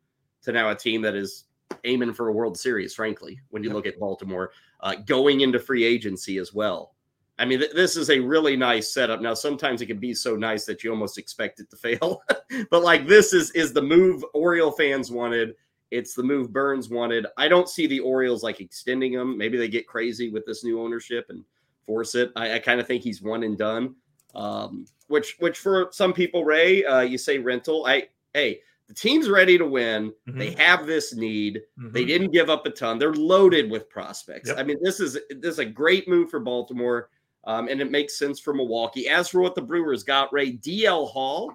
[0.44, 1.46] to now a team that is
[1.86, 2.94] aiming for a World Series.
[2.94, 6.94] Frankly, when you look at Baltimore, uh, going into free agency as well.
[7.40, 9.22] I mean, th- this is a really nice setup.
[9.22, 12.22] Now, sometimes it can be so nice that you almost expect it to fail,
[12.72, 15.56] but like this is is the move Oriole fans wanted.
[15.92, 17.28] It's the move Burnes wanted.
[17.38, 19.38] I don't see the Orioles like extending him.
[19.38, 21.44] Maybe they get crazy with this new ownership and
[21.86, 22.32] force it.
[22.36, 23.96] I, I kind of think he's one and done.
[24.36, 27.86] Um, which which for some people, Ray, uh, you say rental.
[27.86, 30.14] I hey, the team's ready to win.
[30.28, 30.40] Mm-hmm.
[30.40, 31.62] They have this need.
[31.80, 31.92] Mm-hmm.
[31.92, 33.00] They didn't give up a ton.
[33.00, 34.50] They're loaded with prospects.
[34.50, 34.58] Yep.
[34.58, 37.10] I mean, this is this is a great move for Baltimore.
[37.46, 39.08] Um, and it makes sense for Milwaukee.
[39.08, 41.54] As for what the Brewers got, Ray DL Hall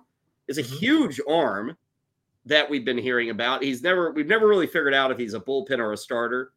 [0.49, 0.77] is a mm-hmm.
[0.77, 1.77] huge arm
[2.47, 3.63] that we've been hearing about.
[3.63, 6.53] He's never we've never really figured out if he's a bullpen or a starter.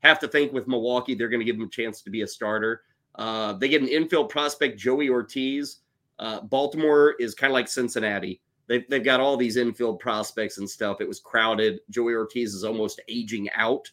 [0.00, 2.26] Have to think with Milwaukee, they're going to give him a chance to be a
[2.26, 2.82] starter.
[3.16, 5.78] Uh, they get an infield prospect, Joey Ortiz.
[6.18, 8.40] Uh, Baltimore is kind of like Cincinnati.
[8.68, 11.00] They've, they've got all these infield prospects and stuff.
[11.00, 11.80] It was crowded.
[11.90, 13.90] Joey Ortiz is almost aging out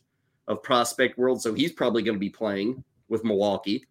[0.48, 3.86] of prospect world, so he's probably going to be playing with Milwaukee.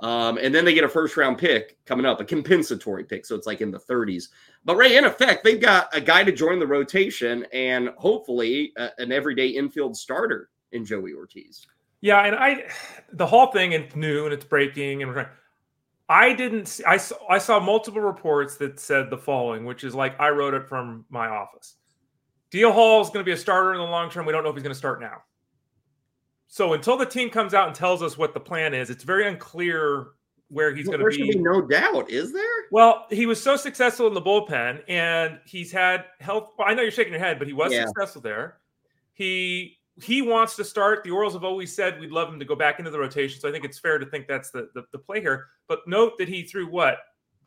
[0.00, 3.24] Um, and then they get a first round pick coming up, a compensatory pick.
[3.24, 4.28] So it's like in the 30s.
[4.64, 8.90] But Ray, in effect, they've got a guy to join the rotation and hopefully a,
[8.98, 11.66] an everyday infield starter in Joey Ortiz.
[12.02, 12.24] Yeah.
[12.24, 12.68] And I,
[13.12, 15.30] the whole thing it's new and it's breaking and we're.
[16.08, 16.66] I didn't.
[16.66, 20.28] See, I saw, I saw multiple reports that said the following, which is like I
[20.28, 21.74] wrote it from my office.
[22.52, 24.24] DL Hall is going to be a starter in the long term.
[24.24, 25.22] We don't know if he's going to start now.
[26.48, 29.26] So until the team comes out and tells us what the plan is, it's very
[29.26, 30.08] unclear
[30.48, 31.32] where he's well, going to be.
[31.32, 31.38] be.
[31.38, 32.44] No doubt, is there?
[32.70, 36.50] Well, he was so successful in the bullpen, and he's had health.
[36.58, 37.86] Well, I know you're shaking your head, but he was yeah.
[37.86, 38.58] successful there.
[39.14, 41.02] He he wants to start.
[41.04, 43.40] The Orioles have always said we'd love him to go back into the rotation.
[43.40, 45.46] So I think it's fair to think that's the, the, the play here.
[45.68, 46.98] But note that he threw what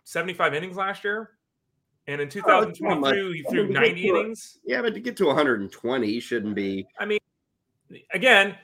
[0.03, 1.31] 75 innings last year,
[2.07, 4.57] and in 2022 oh, he threw 90 innings.
[4.65, 6.87] A, yeah, but to get to 120 shouldn't be.
[6.99, 7.19] I mean,
[8.13, 8.55] again,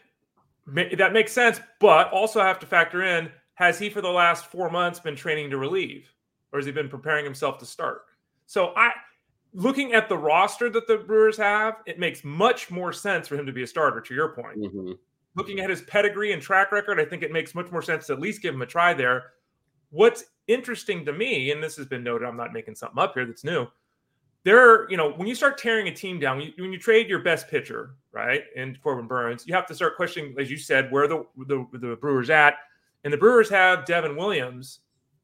[0.67, 4.69] that makes sense, but also have to factor in: has he for the last four
[4.69, 6.09] months been training to relieve,
[6.51, 8.03] or has he been preparing himself to start?
[8.45, 8.91] So I
[9.55, 13.45] looking at the roster that the Brewers have, it makes much more sense for him
[13.45, 14.59] to be a starter, to your point.
[14.59, 14.91] Mm-hmm.
[15.35, 18.13] Looking at his pedigree and track record, I think it makes much more sense to
[18.13, 19.31] at least give him a try there.
[19.89, 23.25] What's interesting to me, and this has been noted, I'm not making something up here
[23.25, 23.67] that's new.
[24.45, 26.79] There, are, you know, when you start tearing a team down, when you, when you
[26.79, 30.57] trade your best pitcher, right, and Corbin Burnes, you have to start questioning, as you
[30.57, 32.55] said, where the, the the Brewers at,
[33.03, 34.81] and the Brewers have Devin Williams,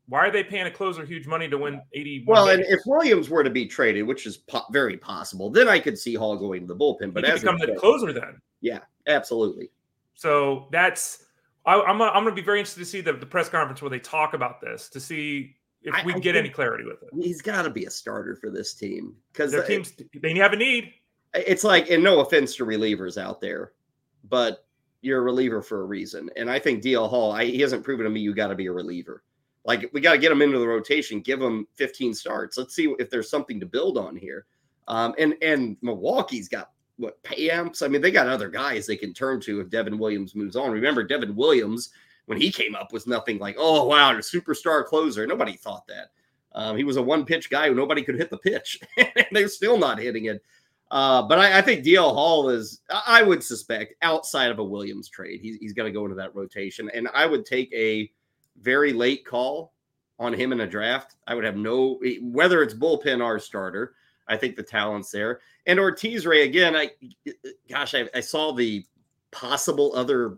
[0.07, 2.25] why are they paying a closer huge money to win 80?
[2.27, 2.65] Well, games?
[2.67, 5.97] and if Williams were to be traded, which is po- very possible, then I could
[5.97, 7.13] see Hall going to the bullpen.
[7.13, 8.41] But he as become the closer then.
[8.59, 9.69] Yeah, absolutely.
[10.15, 11.25] So that's
[11.65, 13.81] I, am gonna, I'm going to be very interested to see the, the press conference
[13.81, 17.01] where they talk about this to see if I, we I get any clarity with
[17.03, 17.09] it.
[17.23, 20.55] He's got to be a starter for this team because their teams they have a
[20.55, 20.93] need.
[21.33, 23.71] It's like, and no offense to relievers out there,
[24.29, 24.65] but
[25.01, 26.29] you're a reliever for a reason.
[26.35, 28.67] And I think DL Hall, I, he hasn't proven to me you got to be
[28.67, 29.23] a reliever.
[29.63, 32.57] Like we got to get him into the rotation, give him 15 starts.
[32.57, 34.45] Let's see if there's something to build on here.
[34.87, 37.83] Um, and and Milwaukee's got what Payamps.
[37.83, 40.71] I mean, they got other guys they can turn to if Devin Williams moves on.
[40.71, 41.91] Remember, Devin Williams
[42.25, 45.25] when he came up was nothing like, oh wow, a superstar closer.
[45.25, 46.11] Nobody thought that.
[46.53, 49.47] Um, he was a one pitch guy who nobody could hit the pitch, and they're
[49.47, 50.43] still not hitting it.
[50.91, 55.07] Uh, but I, I, think DL Hall is, I would suspect, outside of a Williams
[55.07, 56.91] trade, he's, he's going to go into that rotation.
[56.93, 58.11] And I would take a
[58.61, 59.71] very late call
[60.19, 61.15] on him in a draft.
[61.27, 63.95] I would have no whether it's bullpen or starter.
[64.27, 65.39] I think the talent's there.
[65.65, 66.75] And Ortiz Ray again.
[66.75, 66.91] I
[67.69, 68.85] gosh, I, I saw the
[69.31, 70.37] possible other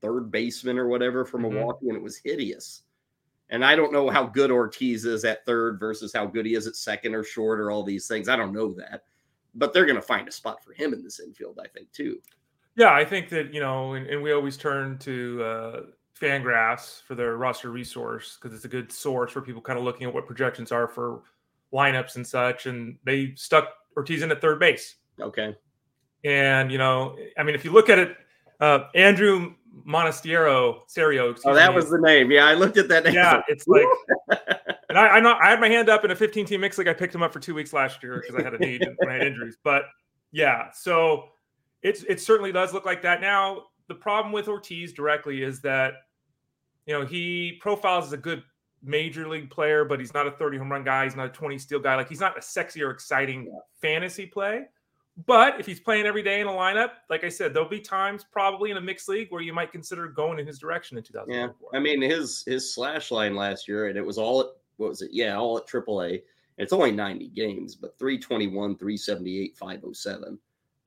[0.00, 1.54] third baseman or whatever from mm-hmm.
[1.54, 2.82] Milwaukee, and it was hideous.
[3.50, 6.66] And I don't know how good Ortiz is at third versus how good he is
[6.66, 8.28] at second or short or all these things.
[8.28, 9.04] I don't know that,
[9.54, 12.20] but they're going to find a spot for him in this infield, I think, too.
[12.76, 15.80] Yeah, I think that you know, and, and we always turn to uh,
[16.20, 20.06] Fangraphs for their roster resource because it's a good source for people kind of looking
[20.06, 21.22] at what projections are for
[21.72, 22.66] lineups and such.
[22.66, 24.96] And they stuck Ortiz in at third base.
[25.20, 25.56] Okay.
[26.24, 28.16] And you know, I mean, if you look at it,
[28.60, 29.54] uh, Andruw
[29.86, 31.34] Monasterio, Serio.
[31.44, 31.76] Oh, that me.
[31.76, 32.30] was the name.
[32.30, 33.14] Yeah, I looked at that name.
[33.14, 33.86] Yeah, it's like,
[34.88, 36.88] and I, I know I had my hand up in a 15 team mix like
[36.88, 39.10] I picked him up for two weeks last year because I had a need when
[39.10, 39.56] I had injuries.
[39.62, 39.84] But
[40.32, 41.28] yeah, so
[41.82, 43.20] it's it certainly does look like that.
[43.20, 45.94] Now the problem with Ortiz directly is that
[46.88, 48.42] you know, he profiles as a good
[48.82, 51.04] major league player, but he's not a 30 home run guy.
[51.04, 51.96] He's not a 20 steal guy.
[51.96, 53.58] Like he's not a sexy or exciting yeah.
[53.80, 54.62] fantasy play.
[55.26, 58.24] But if he's playing every day in a lineup, like I said, there'll be times
[58.30, 61.70] probably in a mixed league where you might consider going in his direction in 2024.
[61.72, 64.90] Yeah, I mean his his slash line last year, and it was all at what
[64.90, 65.10] was it?
[65.12, 66.22] Yeah, all at AAA.
[66.56, 70.38] It's only 90 games, but 321, 378, 507.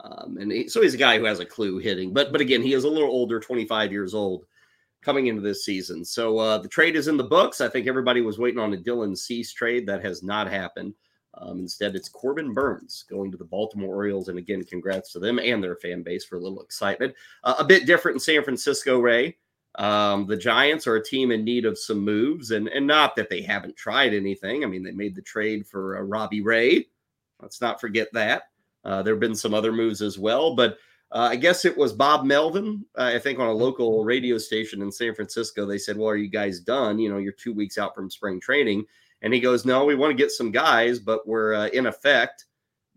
[0.01, 2.61] Um, and he, so he's a guy who has a clue hitting, but but again,
[2.61, 4.45] he is a little older, 25 years old
[5.01, 6.05] coming into this season.
[6.05, 7.59] So uh, the trade is in the books.
[7.59, 9.85] I think everybody was waiting on a Dylan Cease trade.
[9.87, 10.93] That has not happened.
[11.35, 14.27] Um, instead, it's Corbin Burnes going to the Baltimore Orioles.
[14.27, 17.13] And again, congrats to them and their fan base for a little excitement.
[17.43, 19.37] Uh, a bit different in San Francisco, Ray.
[19.75, 23.29] Um, the Giants are a team in need of some moves, and, and not that
[23.29, 24.63] they haven't tried anything.
[24.63, 26.87] I mean, they made the trade for uh, Robbie Ray.
[27.41, 28.43] Let's not forget that.
[28.83, 30.77] Uh, there have been some other moves as well, but
[31.11, 34.81] uh, I guess it was Bob Melvin, uh, I think, on a local radio station
[34.81, 35.65] in San Francisco.
[35.65, 36.99] They said, Well, are you guys done?
[36.99, 38.85] You know, you're two weeks out from spring training.
[39.21, 42.45] And he goes, No, we want to get some guys, but we're uh, in effect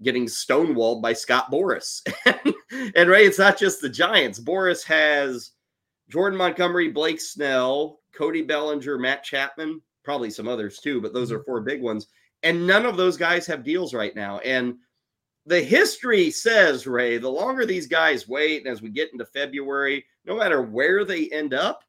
[0.03, 2.03] getting stonewalled by Scott Boras.
[2.95, 4.41] and Ray, it's not just the Giants.
[4.41, 5.53] Boras has
[6.09, 11.39] Jordan Montgomery, Blake Snell, Cody Bellinger, Matt Chapman, probably some others too, but those are
[11.39, 11.47] mm-hmm.
[11.47, 12.09] four big ones.
[12.43, 14.39] And none of those guys have deals right now.
[14.41, 14.77] And
[15.47, 20.05] the history says, Ray, the longer these guys wait, and as we get into February,
[20.25, 21.85] no matter where they end up,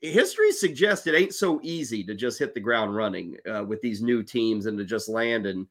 [0.00, 4.02] history suggests it ain't so easy to just hit the ground running uh, with these
[4.02, 5.66] new teams and to just land and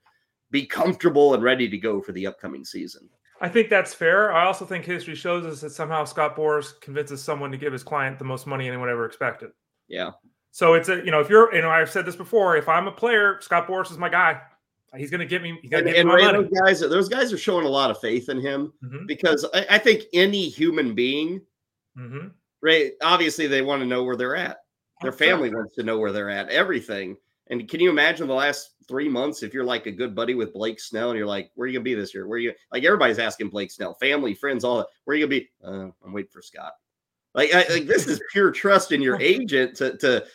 [0.51, 3.09] be comfortable and ready to go for the upcoming season.
[3.41, 4.31] I think that's fair.
[4.33, 7.83] I also think history shows us that somehow Scott Boras convinces someone to give his
[7.83, 9.51] client the most money anyone ever expected.
[9.87, 10.11] Yeah.
[10.51, 12.55] So it's a you know if you're you know I've said this before.
[12.55, 14.41] If I'm a player, Scott Boras is my guy.
[14.95, 15.59] He's going to get me.
[15.61, 16.43] He's going to get and my Ray, money.
[16.43, 19.65] those guys, those guys are showing a lot of faith in him Mhm, because I,
[19.71, 21.41] I think any human being,
[21.99, 22.31] mhm.
[22.65, 24.57] Ray, obviously they want to know where they're at.
[25.03, 26.49] Their family wants to know where they're at.
[26.49, 27.15] Everything.
[27.51, 30.51] And can you imagine the last three months if you're like a good buddy with
[30.51, 32.27] Blake Snell and you're like, where are you gonna be this year?
[32.27, 34.87] Where are you like everybody's asking Blake Snell, family, friends, all that.
[35.03, 35.49] Where are you gonna be?
[35.63, 36.71] Uh, I'm waiting for Scott.
[37.35, 40.25] Like, I, like this is pure trust in your agent to to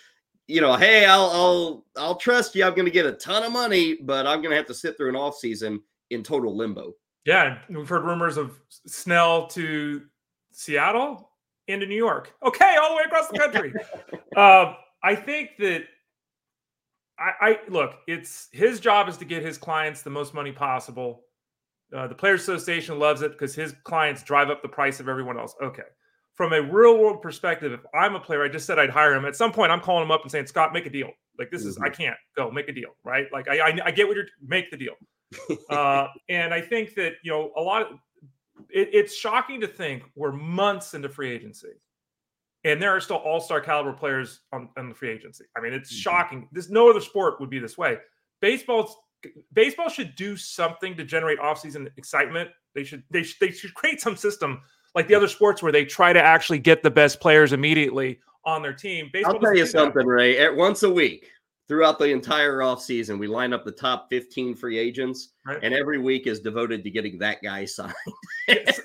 [0.46, 2.64] you know, hey, I'll I'll I'll trust you.
[2.64, 5.16] I'm gonna get a ton of money, but I'm gonna have to sit through an
[5.16, 6.92] off season in total limbo.
[7.24, 10.02] Yeah, we've heard rumors of Snell to
[10.52, 11.29] Seattle
[11.70, 12.34] into New York.
[12.42, 13.72] Okay, all the way across the country.
[14.36, 15.84] uh, I think that
[17.18, 17.96] I, I look.
[18.06, 21.24] It's his job is to get his clients the most money possible.
[21.94, 25.38] Uh, the Players Association loves it because his clients drive up the price of everyone
[25.38, 25.54] else.
[25.62, 25.82] Okay.
[26.36, 29.26] From a real world perspective, if I'm a player, I just said I'd hire him.
[29.26, 31.10] At some point, I'm calling him up and saying, "Scott, make a deal.
[31.38, 33.26] Like this is, I can't go make a deal, right?
[33.32, 34.94] Like I, I, I get what you're make the deal."
[35.70, 37.98] uh, and I think that you know a lot of
[38.70, 41.72] it, it's shocking to think we're months into free agency,
[42.64, 45.44] and there are still all star caliber players on, on the free agency.
[45.56, 46.02] I mean, it's Mhm.
[46.02, 46.48] shocking.
[46.52, 47.98] This no other sport would be this way.
[48.40, 48.96] Baseball's
[49.52, 52.50] baseball should do something to generate offseason excitement.
[52.74, 54.60] They should they should, they should create some system
[54.94, 58.62] like the other sports where they try to actually get the best players immediately on
[58.62, 59.10] their team.
[59.12, 59.70] Baseball I'll tell you do that.
[59.70, 60.38] something, Ray.
[60.38, 61.30] At once a week
[61.70, 65.60] throughout the entire offseason, we line up the top 15 free agents, Right.
[65.62, 67.94] and every week is devoted to getting that guy signed.
[68.48, 68.80] Yes.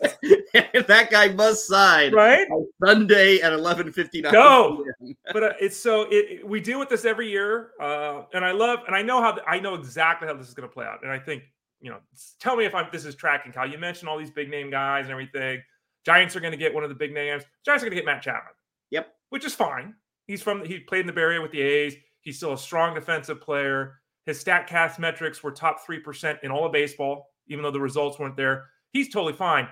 [0.88, 2.48] that guy must sign right?
[2.52, 4.32] on Sunday at 11:59.
[4.32, 4.86] Go.
[5.34, 8.52] but uh, it's so it, it- we deal with this every year uh and i
[8.52, 11.02] love and i know how i know exactly how this is going to play out
[11.02, 11.42] and i think
[11.82, 11.98] you know
[12.40, 15.06] tell me if i'm this is tracking kyle you mentioned all these big name guys
[15.06, 15.62] and everything
[16.06, 18.06] giants are going to get one of the big names giants are going to get
[18.06, 18.54] matt chapman
[18.92, 19.08] Yep.
[19.30, 19.96] which is fine
[20.28, 22.94] he's from he played in the bay area with the a's he's still a strong
[22.94, 27.72] defensive player his stat cast metrics were top 3% in all of baseball even though
[27.72, 29.68] the results weren't there he's totally fine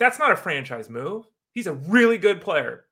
[0.00, 2.84] that's not a franchise move he's a really good player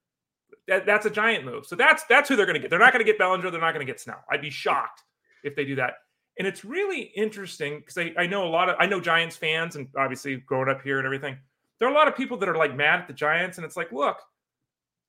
[0.68, 1.66] that, that's a giant move.
[1.66, 2.70] So that's that's who they're going to get.
[2.70, 3.50] They're not going to get Bellinger.
[3.50, 4.22] They're not going to get Snell.
[4.30, 5.02] I'd be shocked
[5.44, 5.94] if they do that.
[6.38, 9.76] And it's really interesting because I, I know a lot of I know Giants fans
[9.76, 11.36] and obviously growing up here and everything.
[11.78, 13.76] There are a lot of people that are like mad at the Giants, and it's
[13.76, 14.18] like, look,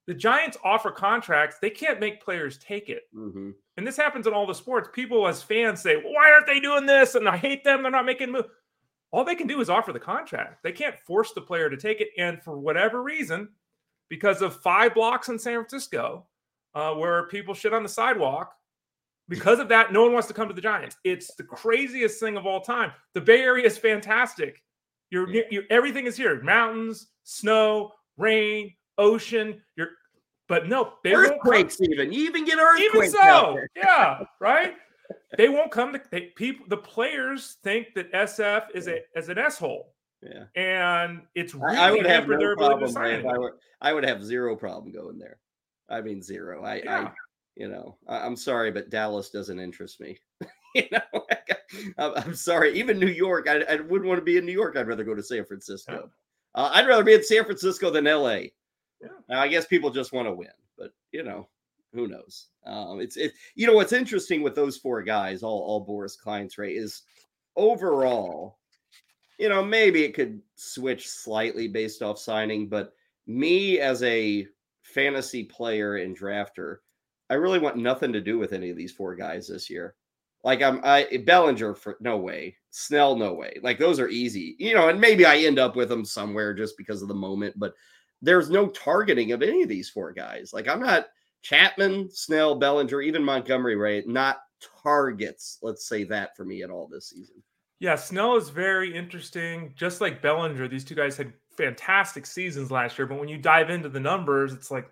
[0.05, 1.57] the Giants offer contracts.
[1.61, 3.03] They can't make players take it.
[3.15, 3.53] Mhm.
[3.77, 4.89] And this happens in all the sports.
[4.91, 7.15] People as fans say, well, why aren't they doing this?
[7.15, 7.83] And I hate them.
[7.83, 8.45] They're not making move.
[9.11, 10.63] All they can do is offer the contract.
[10.63, 12.09] They can't force the player to take it.
[12.17, 13.49] And for whatever reason,
[14.09, 16.25] because of five blocks in San Francisco,
[16.75, 18.53] uh, where people shit on the sidewalk,
[19.29, 20.97] because of that, no one wants to come to the Giants.
[21.03, 22.91] It's the craziest thing of all time.
[23.13, 24.63] The Bay Area is fantastic.
[25.09, 25.43] You're, Yeah.
[25.51, 29.61] you everything is here: mountains, snow, rain, ocean.
[29.75, 29.91] You're,
[30.47, 32.11] but no, they won't come- Earthquakes, even.
[32.11, 32.95] You even get earthquakes.
[32.95, 34.75] even so, yeah, right.
[35.37, 36.65] They won't come to they, people.
[36.69, 40.45] The players think that SF is a as an s hole, Yeah.
[40.55, 42.97] and it's really I, I would have no problem.
[42.97, 45.37] I, were, I would have zero problem going there.
[45.89, 46.63] I mean, zero.
[46.65, 47.11] I, I
[47.55, 50.17] you know, I, I'm sorry, but Dallas doesn't interest me.
[50.75, 51.25] you know,
[51.97, 52.77] I'm, I'm sorry.
[52.77, 54.75] Even New York, I, I wouldn't want to be in New York.
[54.77, 56.09] I'd rather go to San Francisco.
[56.55, 58.51] Uh, I'd rather be in San Francisco than L.A.
[59.01, 59.09] Yeah.
[59.29, 61.47] Now, I guess people just want to win, but you know,
[61.93, 62.47] who knows?
[62.65, 63.33] Um, it's it.
[63.55, 67.03] You know what's interesting with those four guys, all all Boras clients, Ray, is
[67.55, 68.57] overall,
[69.39, 72.93] you know, maybe it could switch slightly based off signing, but
[73.25, 74.47] me as a
[74.83, 76.77] fantasy player and drafter,
[77.29, 79.95] I really want nothing to do with any of these four guys this year.
[80.43, 82.55] Like I'm I Bellinger for no way.
[82.69, 83.57] Snell, no way.
[83.63, 84.55] Like those are easy.
[84.59, 87.55] You know, and maybe I end up with them somewhere just because of the moment,
[87.57, 87.73] but
[88.21, 90.51] there's no targeting of any of these four guys.
[90.53, 91.07] Like I'm not
[91.41, 94.37] Chapman, Snell, Bellinger, even Montgomery Ray, not
[94.83, 95.59] targets.
[95.61, 97.41] Let's say that for me at all this season.
[97.79, 99.73] Yeah, Snell is very interesting.
[99.75, 103.05] Just like Bellinger, these two guys had fantastic seasons last year.
[103.05, 104.89] But when you dive into the numbers, it's like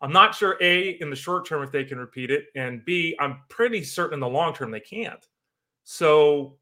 [0.00, 3.16] I'm not sure a in the short term if they can repeat it, and b
[3.18, 5.26] I'm pretty certain in the long term they can't.
[5.84, 6.58] So,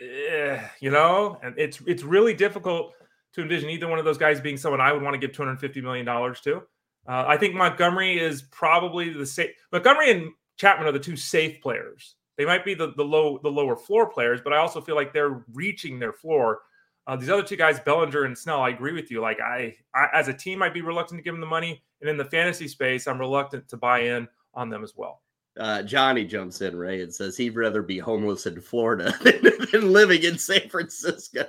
[0.00, 2.94] eh, you know, and it's it's really difficult
[3.34, 5.80] to envision either one of those guys being someone I would want to give 250
[5.80, 6.62] million dollars to.
[7.08, 9.50] Uh, I think Montgomery is probably the safe.
[9.72, 12.16] Montgomery and Chapman are the two safe players.
[12.36, 15.12] They might be the the low the lower floor players, but I also feel like
[15.12, 16.60] they're reaching their floor.
[17.06, 19.20] Uh, these other two guys, Bellinger and Snell, I agree with you.
[19.20, 22.08] Like I, I, as a team, I'd be reluctant to give them the money, and
[22.08, 25.22] in the fantasy space, I'm reluctant to buy in on them as well.
[25.60, 29.92] Uh, Johnny jumps in, Ray, and says he'd rather be homeless in Florida than, than
[29.92, 31.44] living in San Francisco.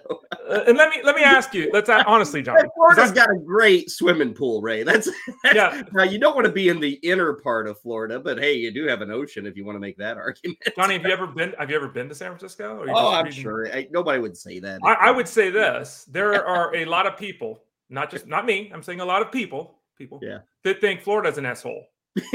[0.49, 1.69] Uh, and let me let me ask you.
[1.73, 2.67] Let's uh, honestly, Johnny.
[2.75, 4.83] Florida's got a great swimming pool, Ray.
[4.83, 5.09] That's,
[5.43, 5.81] that's Yeah.
[5.93, 8.71] Now you don't want to be in the inner part of Florida, but hey, you
[8.71, 10.59] do have an ocean if you want to make that argument.
[10.75, 11.53] Johnny, have you ever been?
[11.57, 12.77] Have you ever been to San Francisco?
[12.79, 13.67] Or Oh, I'm reading- sure.
[13.73, 14.81] I, nobody would say that.
[14.85, 18.69] I, I would say this: there are a lot of people, not just not me.
[18.73, 20.39] I'm saying a lot of people, people, Yeah.
[20.65, 21.85] that think Florida's an asshole.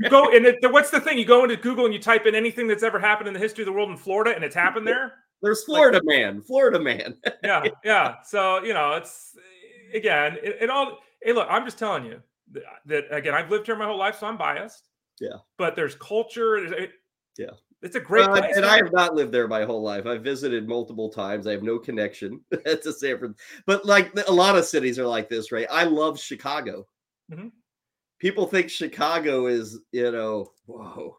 [0.00, 1.18] You go and it, what's the thing?
[1.18, 3.62] You go into Google and you type in anything that's ever happened in the history
[3.62, 5.14] of the world in Florida, and it's happened there.
[5.42, 7.16] There's Florida man, Florida man.
[7.44, 8.16] Yeah, yeah.
[8.24, 9.36] So you know, it's
[9.94, 10.98] again, it, it all.
[11.22, 12.20] Hey, look, I'm just telling you
[12.52, 13.34] that, that again.
[13.34, 14.88] I've lived here my whole life, so I'm biased.
[15.20, 15.36] Yeah.
[15.58, 16.60] But there's culture.
[16.60, 16.92] there's- it-
[17.38, 17.50] Yeah.
[17.80, 18.56] It's a great Uh, place.
[18.56, 18.64] and.
[18.66, 20.04] I have not lived there my whole life.
[20.06, 21.46] I've visited multiple times.
[21.46, 22.58] I have no connection to
[22.92, 23.34] San Francisco.
[23.66, 25.68] But like a lot of cities are like this, right?
[25.70, 26.88] I love Chicago.
[27.32, 27.52] Mhm.
[28.18, 31.16] People think Chicago is, you know, whoa,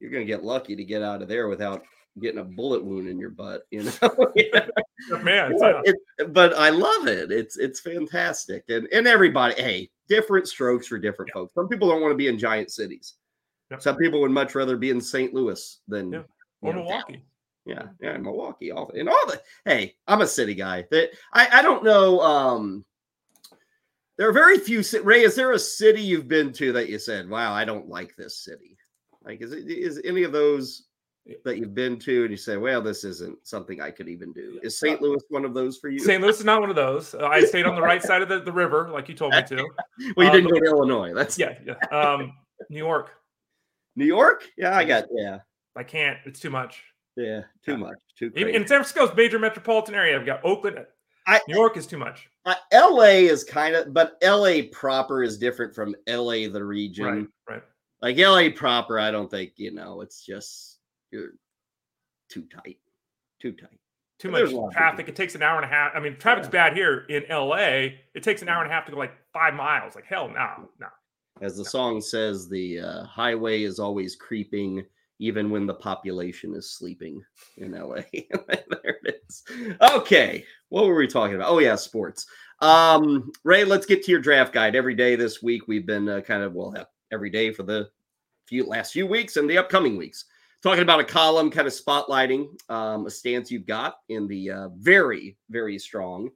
[0.00, 1.82] you're going to get lucky to get out of there without
[2.20, 3.92] getting a bullet wound in your butt, you know?
[5.22, 5.56] man.
[5.60, 5.96] Yeah, it-
[6.32, 7.32] but I love it.
[7.32, 11.52] It's it's fantastic, and and everybody, hey, different strokes for different folks.
[11.54, 13.14] Some people don't want to be in giant cities.
[13.78, 15.32] Some people would much rather be in St.
[15.34, 16.18] Louis than Yeah.
[16.18, 17.24] you or know, Milwaukee.
[17.64, 19.40] yeah, yeah, in Milwaukee, all and all the.
[19.64, 20.84] Hey, I'm a city guy.
[20.90, 22.20] That I I don't know.
[22.20, 22.84] Um,
[24.22, 24.84] there are very few.
[25.02, 28.14] Ray, is there a city you've been to that you said, "Wow, I don't like
[28.14, 28.78] this city"?
[29.24, 30.84] Like, is it is any of those
[31.44, 34.60] that you've been to and you say, "Well, this isn't something I could even do"?
[34.62, 35.02] Is St.
[35.02, 35.98] Louis one of those for you?
[35.98, 36.22] St.
[36.22, 37.16] Louis is not one of those.
[37.16, 39.42] Uh, I stayed on the right side of the, the river, like you told me
[39.42, 39.56] to.
[40.16, 41.14] Well, you uh, didn't but- go to Illinois.
[41.14, 41.74] That's Yeah, yeah.
[41.90, 42.32] Um,
[42.70, 43.10] New York.
[43.96, 44.48] New York.
[44.56, 45.38] Yeah, I got yeah,
[45.74, 46.18] I can't.
[46.26, 46.80] It's too much.
[47.16, 47.76] yeah, too Yeah.
[47.78, 48.50] much, too crazy.
[48.50, 50.86] in San Francisco's major metropolitan area, I've got Oakland.
[51.26, 52.28] I- New York is too much.
[52.44, 53.26] Uh, L.A.
[53.26, 54.62] is kind of, but L.A.
[54.64, 56.48] proper is different from L.A.
[56.48, 57.04] the region.
[57.04, 57.62] Right, right.
[58.00, 58.50] Like L.A.
[58.50, 60.00] proper, I don't think you know.
[60.00, 60.78] It's just
[61.12, 61.34] you're
[62.28, 62.78] too tight,
[63.40, 63.78] too tight.
[64.18, 65.08] Too There's much a lot of traffic.
[65.08, 65.92] It takes an hour and a half.
[65.94, 67.88] I mean, traffic's bad here in LA.
[68.14, 69.94] It takes an hour and a half to go like five miles.
[69.96, 70.86] Like hell, no, no.
[71.40, 74.84] As the song says, the uh, highway is always creeping,
[75.22, 77.22] even when the population is sleeping
[77.56, 78.00] in LA.
[78.12, 79.44] there it is.
[79.80, 81.48] Okay, what were we talking about?
[81.48, 82.26] Oh yeah, sports.
[82.58, 84.74] Um, Ray, let's get to your draft guide.
[84.74, 86.74] Every day this week, we've been uh, kind of well,
[87.12, 87.88] every day for the
[88.48, 90.24] few last few weeks and the upcoming weeks,
[90.60, 94.68] talking about a column, kind of spotlighting um, a stance you've got in the uh,
[94.76, 96.30] very, very strong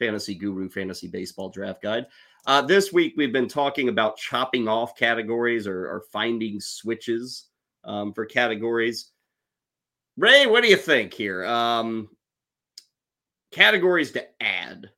[0.00, 2.06] fantasy guru fantasy baseball draft guide.
[2.48, 7.50] Uh, this week, we've been talking about chopping off categories or, or finding switches
[7.84, 9.10] um, for categories.
[10.16, 11.44] Ray, what do you think here?
[11.44, 12.08] Um,
[13.50, 14.90] categories to add.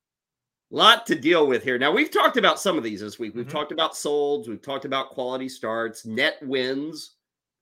[0.71, 1.79] Lot to deal with here.
[1.79, 3.35] Now, we've talked about some of these this week.
[3.35, 3.51] We've Mhm.
[3.51, 7.17] talked about solds, we've talked about quality starts, net wins,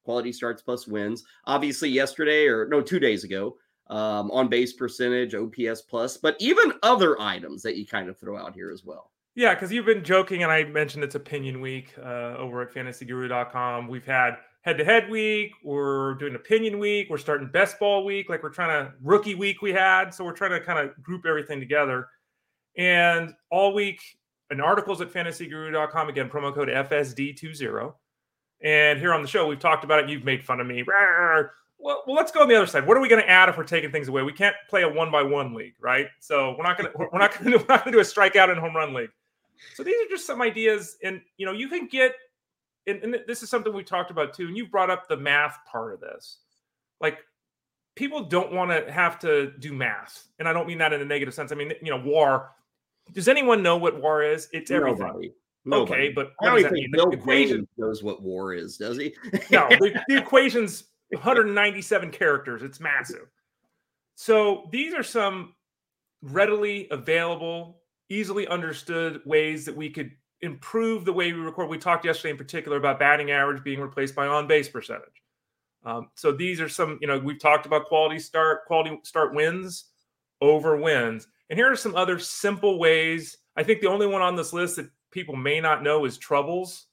[0.05, 1.25] quality starts plus wins.
[1.45, 3.59] Obviously, yesterday or no, two days ago,
[3.89, 8.37] um, on base percentage, OPS plus, but even other items that you kind of throw
[8.39, 9.13] out here as well.
[9.35, 13.89] Yeah, because you've been joking, and I mentioned it's opinion week uh, over at fantasyguru.com.
[13.89, 15.53] We've had head to head week.
[15.63, 17.09] We're doing opinion week.
[17.11, 18.29] We're starting best ball week.
[18.29, 20.15] Like we're trying to rookie week we had.
[20.15, 22.09] So we're trying to kind of group everything together.
[22.77, 24.01] And all week,
[24.51, 26.09] an article's at fantasyguru.com.
[26.09, 27.93] Again, promo code FSD20.
[28.63, 30.09] And here on the show, we've talked about it.
[30.09, 30.85] You've made fun of me.
[30.87, 32.87] Well, well, let's go on the other side.
[32.87, 34.23] What are we going to add if we're taking things away?
[34.23, 36.07] We can't play a one by one league, right?
[36.21, 38.03] So we're not going to we're not going to we're not going to do a
[38.03, 39.11] strikeout and home run league.
[39.75, 42.15] So these are just some ideas, and you know, you can get,
[42.87, 44.47] and, and this is something we talked about too.
[44.49, 46.39] And you brought up the math part of this,
[47.01, 47.19] like
[47.95, 51.05] people don't want to have to do math, and I don't mean that in a
[51.05, 51.53] negative sense.
[51.53, 52.51] I mean, you know, WAR.
[53.13, 54.49] Does anyone know what WAR is?
[54.53, 55.07] It's everything.
[55.07, 55.33] Nobody.
[55.65, 55.93] Nobody.
[55.93, 56.95] Okay, but I don't think?
[56.95, 57.69] The equation.
[57.77, 59.15] Knows what war is, does he?
[59.51, 62.63] no, the, the equation's 197 characters.
[62.63, 63.29] It's massive.
[64.15, 65.55] So these are some
[66.23, 71.69] readily available, easily understood ways that we could improve the way we record.
[71.69, 75.23] We talked yesterday in particular about batting average being replaced by on base percentage.
[75.85, 79.87] Um, so these are some, you know, we've talked about quality start, quality start wins
[80.41, 81.27] over wins.
[81.49, 83.39] And here are some other simple ways.
[83.57, 86.87] I think the only one on this list that people may not know is troubles.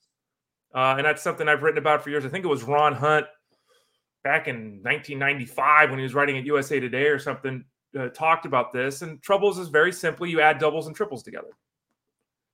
[0.74, 2.24] Uh, and that's something I've written about for years.
[2.24, 3.26] I think it was Ron Hunt
[4.22, 7.64] back in 1995 when he was writing at USA Today or something,
[7.98, 9.02] uh, talked about this.
[9.02, 11.48] And troubles is very simply you add doubles and triples together.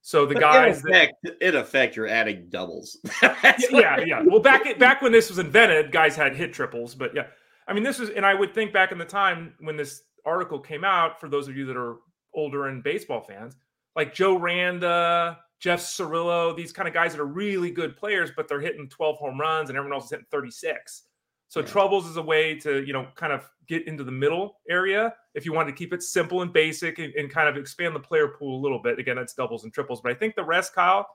[0.06, 2.96] So the But guys, in that, effect, in effect, you're adding doubles.
[3.22, 4.22] Yeah, yeah, yeah.
[4.24, 7.26] Well, back back when this was invented, guys had hit triples, but yeah,
[7.66, 10.60] I mean, this was, and I would think back in the time when this article
[10.60, 11.96] came out, for those of you that are
[12.32, 13.56] older and baseball fans,
[13.96, 18.46] like Joe Randa, Jeff Cirillo, these kind of guys that are really good players, but
[18.46, 21.02] they're hitting 12 home runs and everyone else is hitting 36.
[21.48, 21.66] So Yeah.
[21.66, 25.44] troubles is a way to, you know, kind of get into the middle area if
[25.44, 28.28] you want to keep it simple and basic and, and kind of expand the player
[28.28, 28.98] pool a little bit.
[28.98, 30.00] Again, that's doubles and triples.
[30.00, 31.06] But I think the rest, Kyle,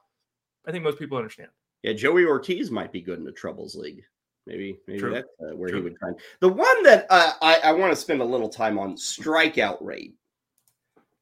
[0.66, 1.50] I think most people understand.
[1.84, 4.04] Yeah, Joey Ortiz might be good in the troubles league.
[4.48, 5.12] Maybe, maybe True.
[5.12, 5.80] that's uh, where True.
[5.80, 8.80] he would find the one that uh, I, I want to spend a little time
[8.80, 10.16] on strikeout rate,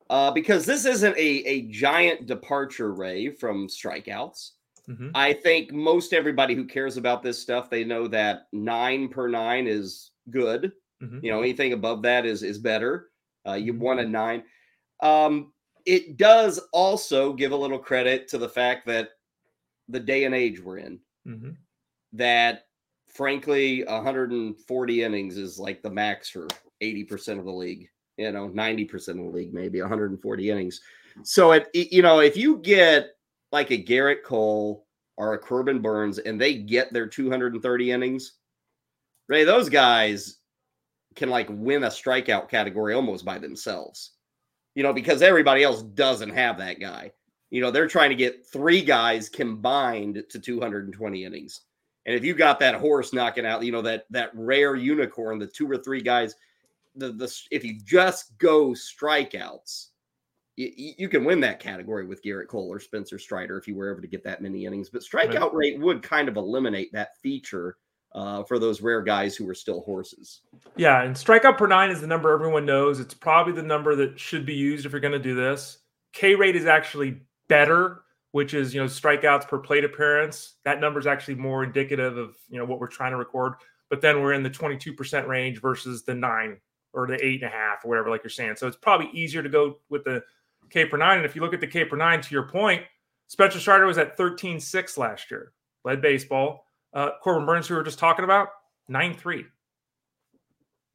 [0.09, 4.51] uh, because this isn't a a giant departure, Ray, from strikeouts.
[4.89, 5.11] Mhm.
[5.13, 9.67] I think most everybody who cares about this stuff, they know that nine per nine
[9.67, 10.71] is good.
[11.01, 11.23] Mhm.
[11.23, 13.11] You know, anything above that is is better.
[13.47, 13.79] Uh, you Mhm.
[13.79, 14.43] want a nine.
[15.01, 15.53] Um,
[15.85, 19.11] it does also give a little credit to the fact that
[19.87, 21.55] the day and age we're in, Mhm.
[22.13, 22.65] that
[23.07, 26.47] frankly, 140 innings is like the max for
[26.81, 27.89] 80% of the league.
[28.17, 30.81] You know, 90% of the league, maybe 140 innings.
[31.23, 33.11] So it, it- you know, if you get
[33.51, 34.85] like a Gerrit Cole
[35.17, 38.33] or a Corbin Burnes and they get their 230 innings,
[39.27, 40.37] Ray, those guys
[41.15, 44.11] can like win a strikeout category almost by themselves.
[44.75, 47.11] You know, because everybody else doesn't have that guy.
[47.49, 51.61] You know, they're trying to get three guys combined to 220 innings.
[52.05, 55.47] And if you got that horse knocking out, you know, that that rare unicorn, the
[55.47, 56.35] two or three guys,
[56.95, 59.88] the the if you just go strikeouts,
[60.59, 63.87] you, you can win that category with Gerrit Cole or Spencer Strider if you were
[63.87, 64.89] ever to get that many innings.
[64.89, 67.77] But strikeout rate would kind of eliminate that feature
[68.13, 70.41] uh, for those rare guys who are still horses.
[70.75, 72.99] Yeah, and strikeout per nine is the number everyone knows.
[72.99, 75.77] It's probably the number that should be used if you're going to do this.
[76.11, 78.01] K rate is actually better,
[78.31, 80.55] which is you know strikeouts per plate appearance.
[80.65, 83.53] That number is actually more indicative of you know what we're trying to record.
[83.89, 86.57] But then we're in the 22% range versus the nine
[86.93, 88.55] or the eight and a half or whatever, like you're saying.
[88.55, 90.23] So it's probably easier to go with the
[90.69, 91.17] K per nine.
[91.17, 92.83] And if you look at the K per nine, to your point,
[93.27, 95.53] Spencer Strider was at 13.6 last year,
[95.83, 96.65] led baseball.
[96.93, 98.49] Uh, Corbin Burnes, who we were just talking about,
[98.89, 99.45] 9.3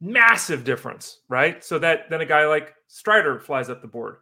[0.01, 1.63] massive difference, right?
[1.63, 4.17] So that then a guy like Strider flies up the board,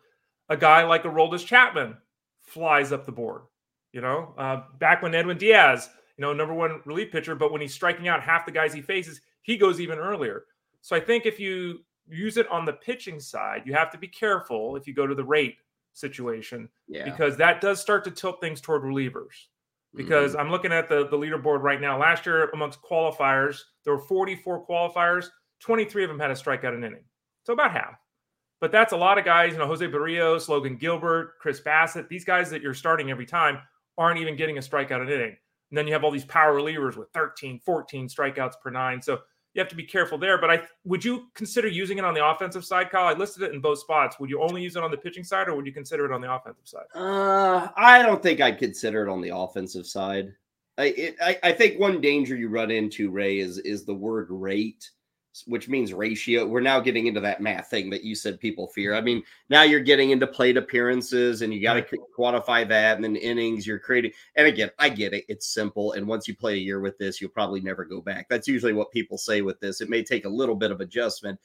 [0.50, 1.98] a guy like Aroldis Chapman
[2.42, 3.44] flies up the board.
[3.92, 7.62] You know, uh, back when Edwin Diaz, you know, number one relief pitcher, but when
[7.62, 10.46] he's striking out half the guys he faces, he goes even earlier.
[10.82, 14.08] So I think if you use it on the pitching side, you have to be
[14.08, 15.58] careful if you go to the rate
[15.94, 17.06] situation Yeah.
[17.06, 19.48] because that does start to tilt things toward relievers
[19.96, 20.42] because mm-hmm.
[20.42, 22.00] I'm looking at the, the leaderboard right now.
[22.00, 25.28] Last year, amongst qualifiers, there were 44 qualifiers.
[25.60, 27.04] 23 of them had a strikeout an inning.
[27.46, 28.00] So about half.
[28.60, 32.24] But that's a lot of guys, you know, Jose Berrios, Logan Gilbert, Chris Bassitt, these
[32.24, 33.60] guys that you're starting every time
[33.98, 35.36] aren't even getting a strikeout an inning.
[35.70, 39.02] And then you have all these power relievers with 13, 14 strikeouts per nine.
[39.02, 39.20] So
[39.54, 40.38] you have to be careful there.
[40.40, 43.08] But I would you consider using it on the offensive side, Kyle?
[43.08, 44.20] I listed it in both spots.
[44.20, 46.22] Would you only use it on the pitching side or would you consider it on
[46.22, 46.86] the offensive side?
[46.96, 50.34] Uh, I don't think I'd consider it on the offensive side.
[50.78, 54.28] I, it, I I think one danger you run into Ray is is the word
[54.30, 54.90] rate,
[55.48, 56.46] which means ratio.
[56.46, 58.94] We're now getting into that math thing that you said people fear.
[58.94, 63.04] I mean, now you're getting into plate appearances, and you got to quantify that, and
[63.04, 63.66] then innings.
[63.66, 65.26] You're creating, and again, I get it.
[65.28, 68.28] It's simple, and once you play a year with this, you'll probably never go back.
[68.30, 69.82] That's usually what people say with this.
[69.82, 71.40] It may take a little bit of adjustment.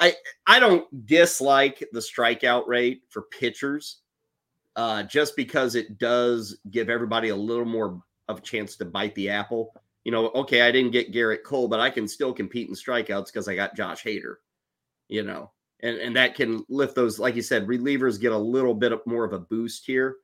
[0.00, 0.14] I
[0.46, 3.98] I don't dislike the strikeout rate for pitchers
[4.76, 9.14] uh, just because it does give everybody a little more of a chance to bite
[9.14, 9.74] the apple.
[10.04, 13.26] You know, okay, I didn't get Gerrit Cole, but I can still compete in strikeouts
[13.26, 14.36] because I got Josh Hader.
[15.08, 18.74] You know, and and that can lift those, like you said, relievers get a little
[18.74, 20.16] bit of more of a boost here,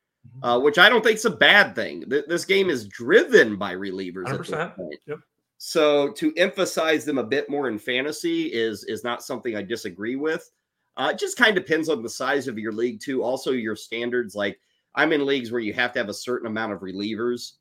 [0.43, 2.09] uh, which I don't think is a bad thing.
[2.09, 4.29] Th- this game is driven by relievers.
[4.29, 4.75] At this 100%.
[4.75, 4.99] point.
[5.05, 5.19] Yep.
[5.57, 10.15] So to emphasize them a bit more in fantasy is is not something I disagree
[10.15, 10.49] with.
[10.95, 13.23] Uh, it just kind of depends on the size of your league too.
[13.23, 14.35] Also, your standards.
[14.35, 14.59] Like
[14.95, 17.53] I'm in leagues where you have to have a certain amount of relievers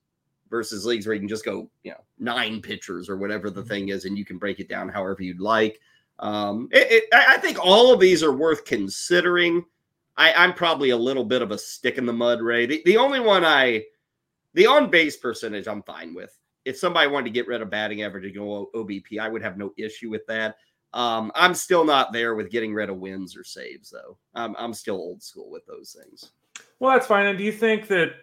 [0.50, 3.88] versus leagues where you can just go, you know, nine pitchers or whatever the thing
[3.88, 5.80] is, and you can break it down however you'd like.
[6.18, 9.64] Um, it, it, I think all of these are worth considering.
[10.16, 12.66] I, I'm probably a little bit of a stick in the mud, Ray.
[12.66, 13.84] The, the only one I,
[14.54, 16.36] the on base percentage, I'm fine with.
[16.64, 19.58] If somebody wanted to get rid of batting average and go OBP, I would have
[19.58, 20.56] no issue with that.
[20.94, 24.16] Um, I'm still not there with getting rid of wins or saves, though.
[24.34, 26.32] I'm, I'm still old school with those things.
[26.78, 27.26] Well, that's fine.
[27.26, 28.14] And do you think that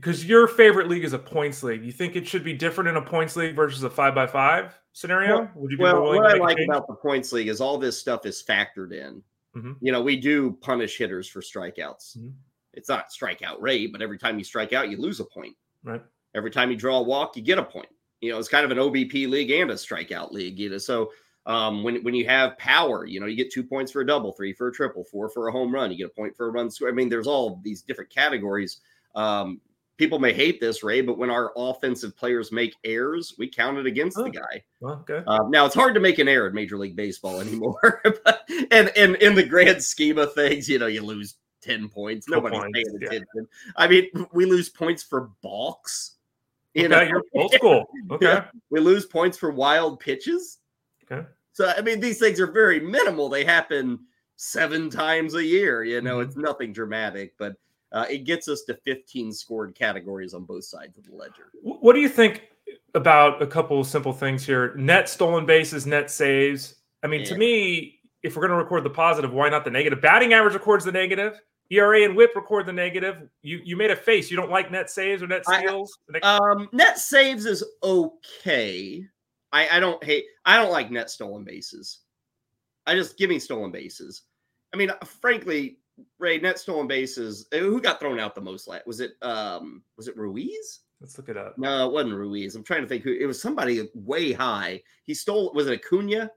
[0.00, 2.96] because your favorite league is a points league, you think it should be different in
[2.96, 5.38] a points league versus a five by five scenario?
[5.40, 6.68] Well- Would you be Well, what I like change?
[6.68, 9.22] about the points league is all this stuff is factored in.
[9.56, 9.76] Mhm.
[9.80, 12.18] You know, we do punish hitters for strikeouts.
[12.18, 12.32] Mhm.
[12.72, 15.56] It's not strikeout rate, but every time you strike out, you lose a point.
[15.84, 16.02] right?
[16.34, 17.90] Every time you draw a walk, you get a point.
[18.22, 20.58] You know, it's kind of an OBP league and a strikeout league.
[20.58, 21.12] You know, so
[21.46, 24.32] Um, when when you have power, you know, you get two points for a double,
[24.32, 25.90] three for a triple, four for a home run.
[25.90, 26.88] You get a point for a run score.
[26.88, 28.80] I mean, there's all these different categories.
[29.14, 29.60] Um,
[29.96, 33.86] people may hate this, Ray, but when our offensive players make errors, we count it
[33.86, 34.64] against oh, the guy.
[34.82, 35.22] Okay.
[35.26, 38.90] Uh, now it's hard to make an error in Major League Baseball anymore, but and
[38.96, 42.28] and in the grand scheme of things, you know, you lose ten points.
[42.28, 43.26] Nobody's points, paying attention.
[43.34, 43.72] Yeah.
[43.76, 46.12] I mean, we lose points for balks.
[46.74, 47.86] You okay, know, you're old school.
[48.10, 48.26] Okay.
[48.26, 50.58] Yeah, we lose points for wild pitches.
[51.10, 51.26] Okay.
[51.52, 53.28] So I mean, these things are very minimal.
[53.28, 54.00] They happen
[54.36, 55.84] seven times a year.
[55.84, 56.28] You know, mm-hmm.
[56.28, 57.54] it's nothing dramatic, but
[57.94, 61.50] uh, it gets us to 15 scored categories on both sides of the ledger.
[61.62, 62.42] What do you think
[62.94, 64.74] about a couple of simple things here?
[64.74, 66.74] Net stolen bases, net saves.
[67.04, 67.26] I mean, yeah.
[67.28, 70.02] to me, if we're going to record the positive, why not the negative?
[70.02, 71.40] Batting average records the negative.
[71.70, 73.28] ERA and WHIP record the negative.
[73.42, 74.30] You you made a face.
[74.30, 75.96] You don't like net saves or net steals.
[76.22, 79.06] I, um, net saves is okay.
[79.50, 80.24] I, I don't hate.
[80.44, 82.00] I don't like net stolen bases.
[82.86, 84.22] I just give me stolen bases.
[84.74, 85.78] I mean, frankly,
[86.18, 87.46] Ray net stolen bases.
[87.52, 88.68] Eh, who got thrown out the most?
[88.86, 90.80] Was it um was it Ruiz?
[91.00, 91.58] Let's look it up.
[91.58, 92.54] No, it wasn't Ruiz.
[92.54, 93.40] I'm trying to think who it was.
[93.40, 94.80] Somebody way high.
[95.04, 95.52] He stole.
[95.54, 96.30] Was it Acuna?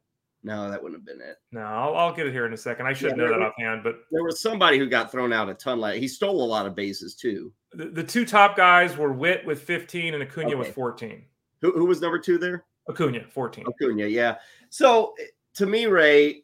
[0.44, 1.38] No, that wouldn't have been it.
[1.52, 2.86] No, I'll, I'll get it here in a second.
[2.86, 5.54] I should yeah, know that offhand, but there was somebody who got thrown out a
[5.54, 5.80] ton.
[5.80, 7.52] Like he stole a lot of bases too.
[7.74, 10.56] The, the two top guys were Witt with 15 and Acuna okay.
[10.56, 11.24] with 14.
[11.62, 12.66] Who, who was number two there?
[12.90, 13.66] Acuna, 14.
[13.68, 14.36] Acuna, yeah.
[14.70, 15.14] So
[15.56, 16.44] to me, Ray,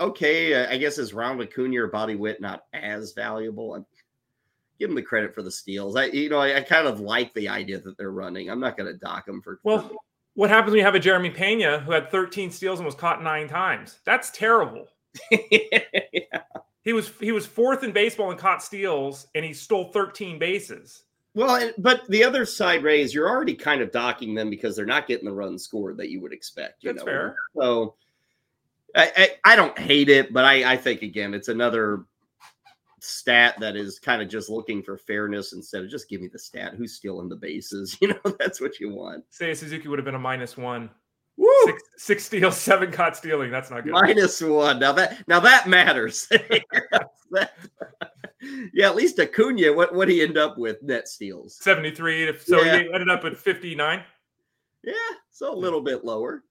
[0.00, 3.74] okay, I guess is Ronald Acuna or Bobby Witt not as valuable?
[3.74, 3.86] I'm,
[4.78, 5.94] give them the credit for the steals.
[5.94, 8.50] I, you know, I, I kind of like the idea that they're running.
[8.50, 9.60] I'm not going to dock them for.
[9.62, 9.94] Well, for,
[10.34, 13.22] what happens when you have a Jeremy Pena who had 13 steals and was caught
[13.22, 13.98] nine times?
[14.04, 14.88] That's terrible.
[15.30, 16.40] yeah.
[16.82, 21.02] He was he was fourth in baseball and caught steals, and he stole 13 bases.
[21.34, 24.86] Well, but the other side, Ray, is you're already kind of docking them because they're
[24.86, 26.82] not getting the run scored that you would expect.
[26.82, 27.12] You That's know?
[27.12, 27.36] fair.
[27.54, 27.94] So
[28.96, 32.06] I, I, I, don't hate it, but I, I think again it's another
[33.00, 36.38] stat that is kind of just looking for fairness instead of just give me the
[36.38, 37.96] stat who's stealing the bases.
[38.00, 39.24] You know, that's what you want.
[39.30, 40.90] Seiya Suzuki would have been a minus one.
[41.64, 43.50] Six, six steals, seven caught stealing.
[43.50, 43.92] That's not good.
[43.92, 44.78] Minus one.
[44.78, 46.28] Now that now that matters.
[48.72, 51.58] yeah, at least Acuna, what what he end up with net steals?
[51.60, 52.38] 73.
[52.40, 52.78] So yeah.
[52.78, 54.02] he ended up with 59.
[54.82, 54.92] Yeah,
[55.30, 56.42] so a little bit lower.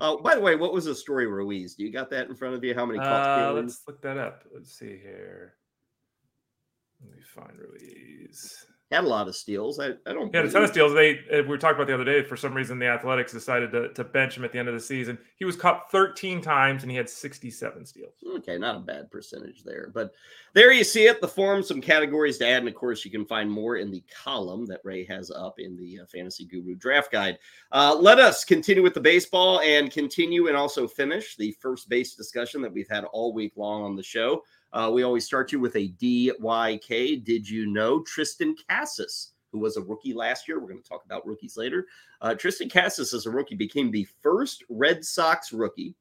[0.00, 1.74] Oh, by the way, what was the story, Ruiz?
[1.74, 2.74] Do you got that in front of you?
[2.74, 4.44] How many uh, Let's look that up.
[4.54, 5.54] Let's see here.
[7.02, 9.78] Let me find Ruiz had a lot of steals.
[9.78, 10.30] I, I don't.
[10.30, 10.94] He had a ton of steals.
[10.94, 12.22] They uh, we were talking about the other day.
[12.22, 14.80] For some reason, the Athletics decided to, to bench him at the end of the
[14.80, 15.18] season.
[15.36, 18.14] He was caught 13 times and he had 67 steals.
[18.36, 19.90] Okay, not a bad percentage there.
[19.92, 20.12] But
[20.54, 21.20] there you see it.
[21.20, 24.04] The form, some categories to add, and of course, you can find more in the
[24.22, 27.38] column that Ray has up in the uh, Fantasy Guru Draft Guide.
[27.72, 32.14] Uh, let us continue with the baseball and continue and also finish the first base
[32.14, 34.42] discussion that we've had all week long on the show.
[34.74, 37.22] Uh, we always start you with a DYK.
[37.24, 40.58] Did you know Triston Casas, who was a rookie last year?
[40.58, 41.86] We're going to talk about rookies later.
[42.20, 45.94] Uh, Triston Casas, as a rookie, became the first Red Sox rookie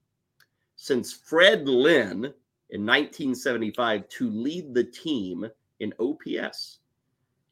[0.76, 2.34] since Fred Lynn
[2.72, 5.48] in 1975 to lead the team
[5.80, 6.80] in OPS.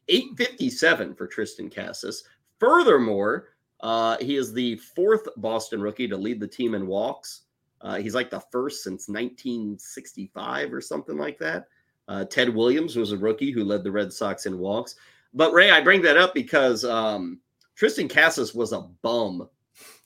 [0.08, 2.24] 857 for Triston Casas.
[2.58, 7.42] Furthermore, uh, he is the fourth Boston rookie to lead the team in walks.
[7.82, 11.66] Uh, he's like the first since 1965 or something like that.
[12.08, 14.96] Uh, Ted Williams was a rookie who led the Red Sox in walks.
[15.34, 17.40] But Ray, I bring that up because um,
[17.78, 19.48] Triston Casas was a bum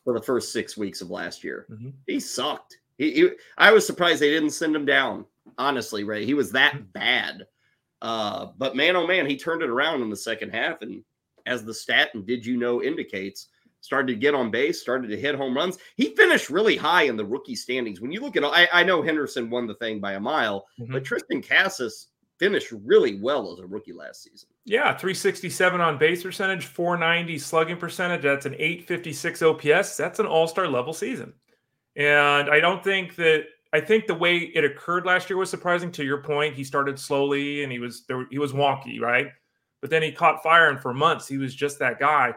[0.05, 1.67] for the first six weeks of last year.
[1.71, 1.91] Mm-hmm.
[2.07, 2.79] He sucked.
[2.97, 5.27] He, he, I was surprised they didn't send him down.
[5.59, 6.85] Honestly, Ray, he was that mm-hmm.
[6.93, 7.47] bad.
[8.03, 10.83] Uh, but man, oh man, he turned it around in the second half.
[10.83, 11.03] And
[11.47, 13.49] as the stat and did you know indicates,
[13.87, 15.79] started to get on base, started to hit home runs.
[15.97, 18.01] He finished really high in the rookie standings.
[18.01, 20.93] When you look at, I, I know Henderson won the thing by a mile, mm-hmm.
[20.93, 22.09] but Triston Casas
[22.39, 24.49] finished really well as a rookie last season.
[24.65, 28.23] Yeah, 367 on base percentage, 490 slugging percentage.
[28.23, 29.97] That's an 856 OPS.
[29.97, 31.33] That's an all star level season.
[31.95, 33.45] And I don't think that.
[33.73, 35.91] I think the way it occurred last year was surprising.
[35.93, 38.27] To your point, he started slowly and he was there.
[38.31, 39.29] He was wonky, right?
[39.81, 42.35] But then he caught fire, and for months he was just that guy.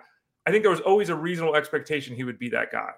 [0.50, 2.90] I think there was always a reasonable expectation he would be that guy.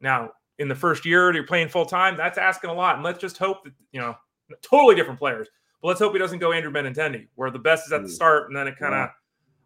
[0.00, 0.30] Now,
[0.60, 2.16] in the first year, you're playing full time.
[2.16, 4.14] That's asking a lot, and let's just hope that you know,
[4.62, 5.48] totally different players.
[5.80, 8.12] But let's hope he doesn't go Andrew Benintendi, where the best is at the mm.
[8.12, 9.10] start, and then it kind of.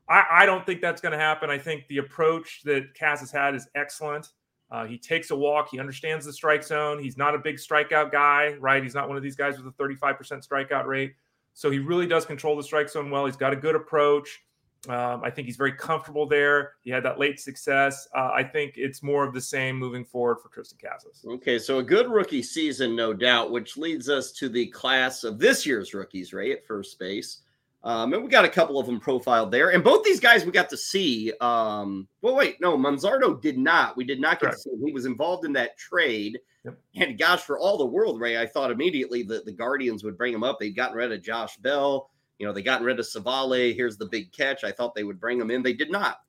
[0.08, 1.50] I, I, don't think that's going to happen.
[1.50, 4.28] I think the approach that Cass has had is excellent.
[4.70, 5.68] Uh, he takes a walk.
[5.70, 7.02] He understands the strike zone.
[7.02, 8.82] He's not a big strikeout guy, right?
[8.82, 11.14] He's not one of these guys with a 35% strikeout rate.
[11.54, 13.26] So he really does control the strike zone well.
[13.26, 14.42] He's got a good approach.
[14.88, 16.74] Um, I think he's very comfortable there.
[16.82, 18.06] He had that late success.
[18.14, 21.24] Uh, I think it's more of the same moving forward for Triston Casas.
[21.26, 25.38] Okay, so a good rookie season, no doubt, which leads us to the class of
[25.38, 27.42] this year's rookies, right at first base.
[27.82, 30.50] Um, and we got a couple of them profiled there, and both these guys we
[30.50, 31.32] got to see.
[31.40, 33.96] Um, well, wait, no, Manzardo did not.
[33.96, 34.56] We did not get Correct.
[34.56, 34.84] to see him.
[34.84, 36.38] He was involved in that trade.
[36.64, 36.78] Yep.
[36.96, 40.34] And gosh, for all the world, Ray, I thought immediately that the Guardians would bring
[40.34, 40.58] him up.
[40.58, 42.10] They'd gotten rid of Josh Bell.
[42.38, 43.74] You know, they got rid of Savale.
[43.74, 44.64] Here's the big catch.
[44.64, 45.62] I thought they would bring him in.
[45.62, 46.20] They did not.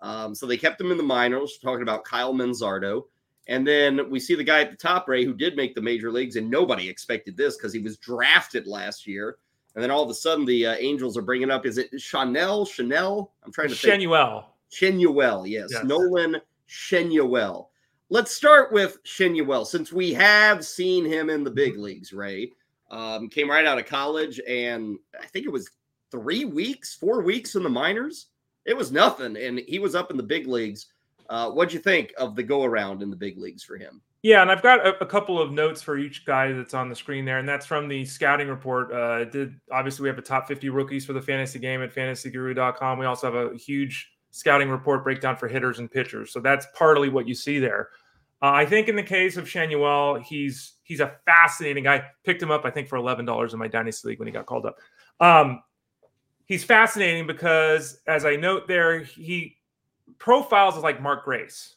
[0.00, 3.04] Um, so they kept him in the minors, talking about Kyle Manzardo.
[3.48, 6.10] And then we see the guy at the top, Ray, who did make the major
[6.10, 9.38] leagues, and nobody expected this because he was drafted last year.
[9.74, 12.64] And then all of a sudden, the uh, Angels are bringing up, is it Chanel?
[12.64, 13.32] Chanel?
[13.44, 14.44] I'm trying to Schanuel.
[14.70, 14.94] think.
[14.96, 15.68] Schanuel, yes.
[15.72, 15.84] yes.
[15.84, 16.36] Nolan
[16.68, 17.66] Schanuel.
[18.08, 22.52] Let's start with Schanuel, since we have seen him in the big leagues, Ray.
[22.90, 25.70] Um, came right out of college, and I think it was
[26.10, 28.26] three weeks, four weeks in the minors.
[28.66, 30.86] It was nothing, and he was up in the big leagues.
[31.28, 34.02] Uh, what'd you think of the go around in the big leagues for him?
[34.22, 36.94] Yeah, and I've got a, a, couple of notes for each guy that's on the
[36.94, 38.92] screen there, and that's from the scouting report.
[38.92, 42.98] Uh, did obviously we have a top 50 rookies for the fantasy game at fantasyguru.com.
[42.98, 46.32] We also have a huge scouting report breakdown for hitters and pitchers.
[46.32, 47.88] So that's partly what you see there.
[48.42, 52.04] Uh, I think in the case of Schanuel, he's he's a fascinating guy.
[52.24, 54.46] Picked him up, I think, for eleven dollars in my dynasty league when he got
[54.46, 54.78] called up.
[55.20, 55.62] Um,
[56.46, 59.58] he's fascinating because, as I note there, he
[60.18, 61.76] profiles as like Mark Grace.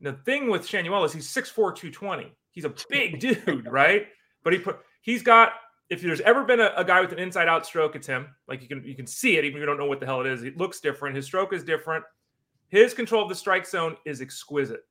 [0.00, 2.32] The thing with Schanuel is he's 6'4", 220.
[2.52, 4.06] He's a big dude, right?
[4.44, 5.54] But he put he's got
[5.90, 8.28] if there's ever been a, a, guy with an inside out stroke, it's him.
[8.46, 10.20] Like you can you can see it, even if you don't know what the hell
[10.20, 10.44] it is.
[10.44, 11.16] It looks different.
[11.16, 12.04] His stroke is different.
[12.68, 14.84] His control of the strike zone is exquisite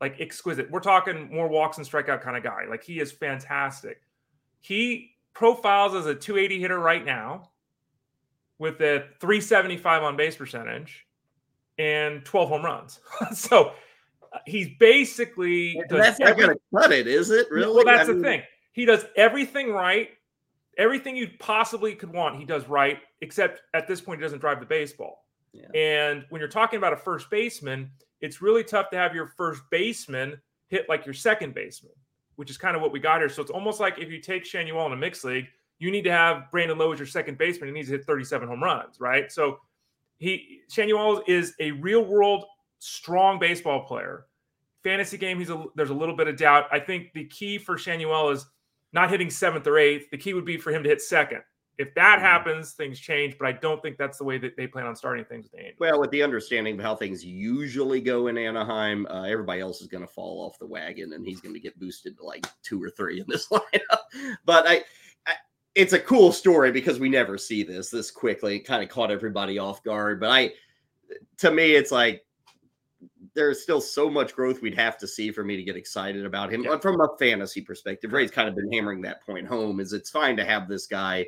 [0.00, 0.70] like exquisite.
[0.70, 2.64] We're talking more walks and strikeout kind of guy.
[2.68, 4.02] Like he is fantastic.
[4.60, 7.50] He profiles as a 280 hitter right now
[8.58, 11.06] with a 375 on base percentage
[11.78, 13.00] and 12 home runs.
[13.32, 13.72] so
[14.32, 17.46] uh, he's basically that's not going to cut it, is it?
[17.50, 17.74] Really?
[17.74, 18.22] Well, that's I the mean...
[18.22, 18.42] thing.
[18.72, 20.10] He does everything right.
[20.78, 24.60] Everything you possibly could want, he does right, except at this point, he doesn't drive
[24.60, 25.24] the baseball.
[25.54, 25.68] Yeah.
[25.74, 27.90] And when you're talking about a first baseman,
[28.20, 31.92] it's really tough to have your first baseman hit like your second baseman,
[32.36, 33.28] which is kind of what we got here.
[33.28, 35.46] So it's almost like if you take Schanuel in a mixed league,
[35.78, 37.68] you need to have Brandon Lowe as your second baseman.
[37.68, 39.30] He needs to hit 37 home runs, right?
[39.30, 39.58] So
[40.18, 42.44] he Schanuel is a real world
[42.78, 44.26] strong baseball player.
[44.82, 46.66] Fantasy game, he's a there's a little bit of doubt.
[46.70, 48.46] I think the key for Schanuel is
[48.92, 50.10] not hitting seventh or eighth.
[50.10, 51.42] The key would be for him to hit second.
[51.78, 52.24] If that mm-hmm.
[52.24, 55.24] happens, things change, but I don't think that's the way that they plan on starting
[55.24, 55.74] things with.
[55.78, 59.86] Well, with the understanding of how things usually go in Anaheim, uh, everybody else is
[59.86, 62.82] going to fall off the wagon, and he's going to get boosted to like two
[62.82, 64.00] or three in this lineup.
[64.46, 64.84] but I,
[65.26, 65.34] I,
[65.74, 68.56] it's a cool story because we never see this this quickly.
[68.56, 70.18] It kind of caught everybody off guard.
[70.20, 70.52] But I,
[71.38, 72.24] to me, it's like
[73.34, 76.50] there's still so much growth we'd have to see for me to get excited about
[76.50, 76.78] him yeah.
[76.78, 78.14] from a fantasy perspective.
[78.14, 79.78] Ray's kind of been hammering that point home.
[79.78, 81.26] Is it's fine to have this guy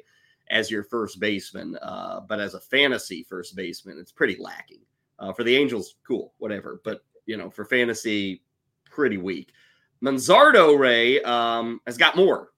[0.51, 1.77] as your first baseman.
[1.83, 4.81] Uh, but as a fantasy first baseman, it's pretty lacking.
[5.19, 6.81] Uh, for the Angels, cool, whatever.
[6.85, 8.43] But you know, for fantasy,
[8.91, 9.53] pretty weak.
[10.03, 12.51] Manzardo Ray um, has got more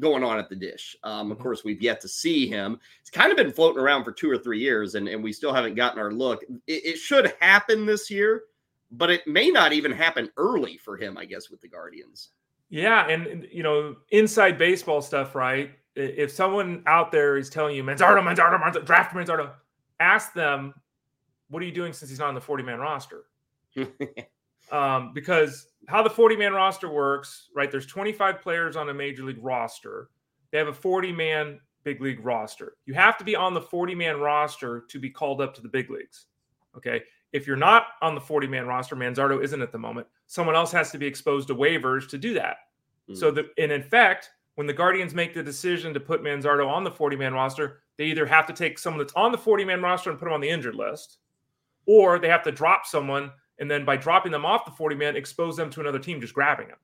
[0.00, 0.96] going on at the dish.
[1.02, 1.42] Um, of mm-hmm.
[1.42, 2.78] course, we've yet to see him.
[3.00, 5.52] It's kind of been floating around for two or three years, and, and we still
[5.52, 6.42] haven't gotten our look.
[6.66, 8.44] It, it should happen this year,
[8.90, 12.30] but it may not even happen early for him, I guess, with the Guardians.
[12.70, 15.70] Yeah, and you know, inside baseball stuff, right?
[15.96, 19.52] If someone out there is telling you Manzardo, Manzardo, Manzardo, draft Manzardo,
[20.00, 20.74] ask them,
[21.48, 23.24] what are you doing since he's not on the 40 man roster?
[24.72, 27.70] um, because how the 40 man roster works, right?
[27.70, 30.08] There's 25 players on a major league roster.
[30.50, 32.76] They have a 40 man big league roster.
[32.86, 35.68] You have to be on the 40 man roster to be called up to the
[35.68, 36.26] big leagues.
[36.76, 37.02] Okay.
[37.32, 40.06] If you're not on the 40 man roster, Manzardo isn't at the moment.
[40.26, 42.56] Someone else has to be exposed to waivers to do that.
[43.10, 43.16] Mm.
[43.16, 46.84] So that, and in fact, when the Guardians make the decision to put Manzardo on
[46.84, 49.82] the 40 man roster, they either have to take someone that's on the 40 man
[49.82, 51.18] roster and put them on the injured list,
[51.86, 55.16] or they have to drop someone and then by dropping them off the 40 man,
[55.16, 56.78] expose them to another team just grabbing them.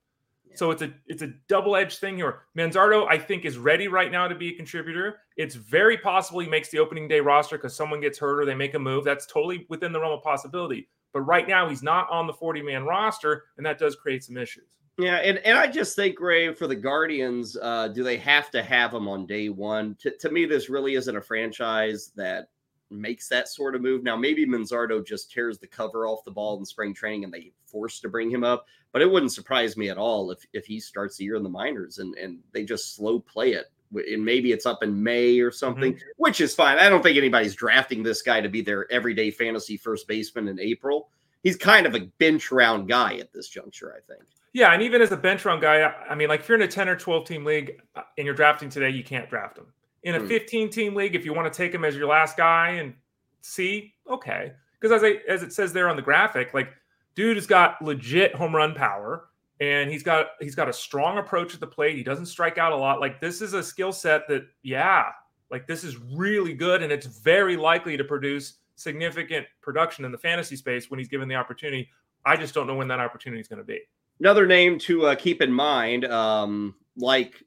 [0.48, 0.56] Yeah.
[0.56, 2.42] So it's a it's a double edged thing here.
[2.56, 5.18] Manzardo, I think, is ready right now to be a contributor.
[5.36, 8.54] It's very possible he makes the opening day roster because someone gets hurt or they
[8.54, 9.04] make a move.
[9.04, 10.88] That's totally within the realm of possibility.
[11.12, 14.36] But right now, he's not on the 40 man roster, and that does create some
[14.36, 14.79] issues.
[15.02, 18.62] Yeah, and, and I just think, Ray, for the Guardians, uh, do they have to
[18.62, 19.96] have him on day one?
[20.00, 22.48] To, to me, this really isn't a franchise that
[22.90, 24.02] makes that sort of move.
[24.02, 27.52] Now, maybe Manzardo just tears the cover off the ball in spring training and they
[27.64, 30.80] forced to bring him up, but it wouldn't surprise me at all if if he
[30.80, 34.52] starts the year in the minors and, and they just slow play it and maybe
[34.52, 36.04] it's up in May or something, Mm-hmm.
[36.16, 36.78] which is fine.
[36.78, 40.60] I don't think anybody's drafting this guy to be their everyday fantasy first baseman in
[40.60, 41.08] April.
[41.42, 44.22] He's kind of a bench round guy at this juncture, I think.
[44.52, 46.68] Yeah, and even as a bench run guy, I- mean, like if you're in a
[46.68, 49.66] 10 or 12 team league uh, and you're drafting today, you can't draft him.
[50.02, 50.26] In a Hmm.
[50.26, 52.94] 15 team league, if you want to take him as your last guy and
[53.42, 54.52] see, okay.
[54.80, 56.72] Because as I as it says there on the graphic, like
[57.14, 59.28] dude has got legit home run power
[59.60, 61.96] and he's got he's got a strong approach at the plate.
[61.96, 62.98] He doesn't strike out a lot.
[62.98, 65.10] Like this is a skill set that, yeah,
[65.50, 70.18] like this is really good and it's very likely to produce significant production in the
[70.18, 71.90] fantasy space when he's given the opportunity.
[72.24, 73.80] I just don't know when that opportunity is going to be.
[74.20, 77.42] Another name to uh, keep in mind, um, like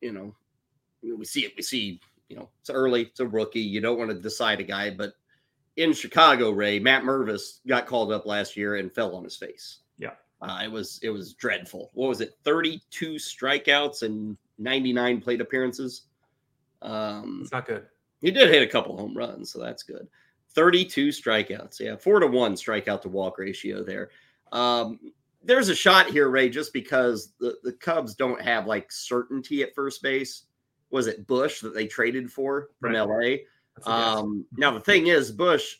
[0.00, 0.34] you know,
[1.02, 1.54] we see it.
[1.56, 3.02] We see you know it's early.
[3.02, 3.60] It's a rookie.
[3.60, 5.14] You don't want to decide a guy, but
[5.76, 9.78] in Chicago, Ray Matt Mervis got called up last year and fell on his face.
[9.96, 10.10] Yeah.
[10.42, 11.90] uh, it was it was dreadful.
[11.94, 12.36] What was it?
[12.44, 16.02] Thirty two strikeouts and ninety nine plate appearances.
[16.82, 17.86] Um, It's not good.
[18.20, 20.06] he did hit a couple home runs, so that's good.
[20.54, 21.78] 32 strikeouts.
[21.80, 24.10] Yeah, four to one strikeout to walk ratio there.
[24.52, 24.98] Um,
[25.48, 29.74] there's a shot here, Ray, just because the, the Cubs don't have like certainty at
[29.74, 30.44] first base.
[30.90, 33.00] Was it Busch that they traded for from Right.
[33.00, 33.36] LA?
[33.74, 34.16] That's a guess.
[34.18, 35.76] Um, now, the thing is, Busch,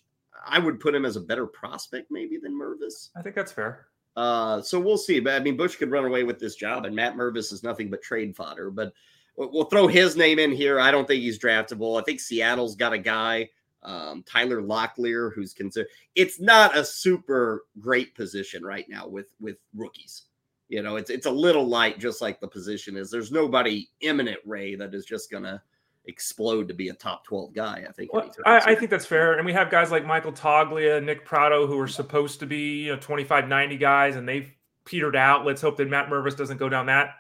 [0.47, 3.11] I would put him as a better prospect maybe than Mervis.
[3.15, 3.89] I think that's fair.
[4.17, 5.21] Uh, so we'll see.
[5.21, 7.91] But I mean, Busch could run away with this job, and Matt Mervis is nothing
[7.91, 8.71] but trade fodder.
[8.71, 8.95] But
[9.37, 10.81] we'll throw his name in here.
[10.81, 12.01] I don't think he's draftable.
[12.01, 13.51] I think Seattle's got a guy,
[13.83, 15.89] um, Tyler Locklear, who's considered.
[16.15, 20.25] It's not a super great position right now with with rookies.
[20.69, 23.11] You know, it's it's a little light, just like the position is.
[23.11, 25.63] There's nobody imminent, Ray, that is just gonna
[26.05, 27.85] explode to be a top 12 guy.
[27.89, 28.13] I think.
[28.13, 29.35] Well, I, I think that's fair.
[29.35, 32.95] And we have guys like Michael Toglia, Nick Pratto, who are supposed to be you
[32.95, 34.51] know 25, 90 guys, and they've
[34.85, 35.47] petered out.
[35.47, 37.11] Let's hope that Matt Mervis doesn't go down that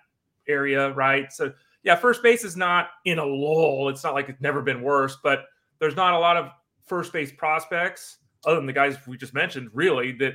[0.49, 1.31] area, right?
[1.33, 1.53] So,
[1.83, 3.89] yeah, first base is not in a lull.
[3.91, 5.45] It's not like it's never been worse, but
[5.81, 6.51] there's not a lot of
[6.87, 10.35] first base prospects, other than the guys we just mentioned, really, that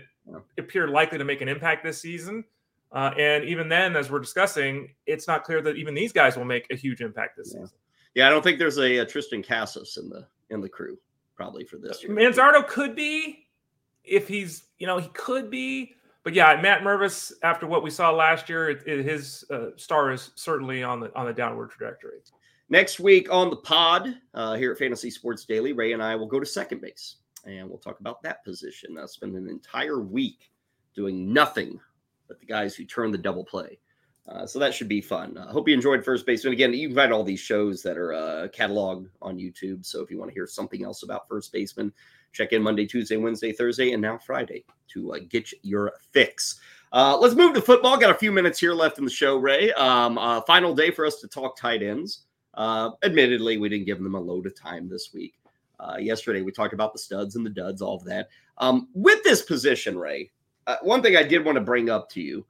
[0.58, 2.44] appear likely to make an impact this season.
[2.92, 6.46] Uh, and even then, as we're discussing, it's not clear that even these guys will
[6.46, 7.62] make a huge impact this Yeah.
[7.64, 7.78] season.
[8.14, 11.00] Yeah, I don't think there's a, a Triston Casas in the in the crew
[11.36, 12.12] probably for this year.
[12.14, 13.48] Manzardo could be
[14.04, 15.96] if he's, you know, he could be.
[16.24, 20.12] But yeah, Matt Mervis, after what we saw last year, it, it- his uh, star
[20.12, 22.20] is certainly on the on the downward trajectory.
[22.74, 26.26] Next week on the pod uh, here at Fantasy Sports Daily, Ray and I will
[26.26, 28.98] go to second base and we'll talk about that position.
[28.98, 30.50] I spend an entire week
[30.96, 31.80] doing nothing
[32.28, 33.78] but the guys who turn the double play.
[34.28, 35.38] Uh, so that should be fun.
[35.38, 36.46] I hope you enjoyed First Base.
[36.46, 39.86] And again, you can find all these shows that are uh, cataloged on YouTube.
[39.86, 41.94] So if you want to hear something else about First Baseman,
[42.32, 46.60] check in Monday, Tuesday, Wednesday, Thursday, and now Friday to uh, get your fix.
[46.92, 47.98] Uh, let's move to football.
[47.98, 49.72] Got a few minutes here left in the show, Ray.
[49.74, 52.24] Um, uh, final day for us to talk tight ends.
[52.54, 55.36] Uh, admittedly, we didn't give them a load of time this week.
[55.80, 58.30] Uh, yesterday, we talked about the studs and the duds, all of that.
[58.60, 60.32] Um, with this position, Ray,
[60.68, 62.46] uh, one thing I did want to bring up to you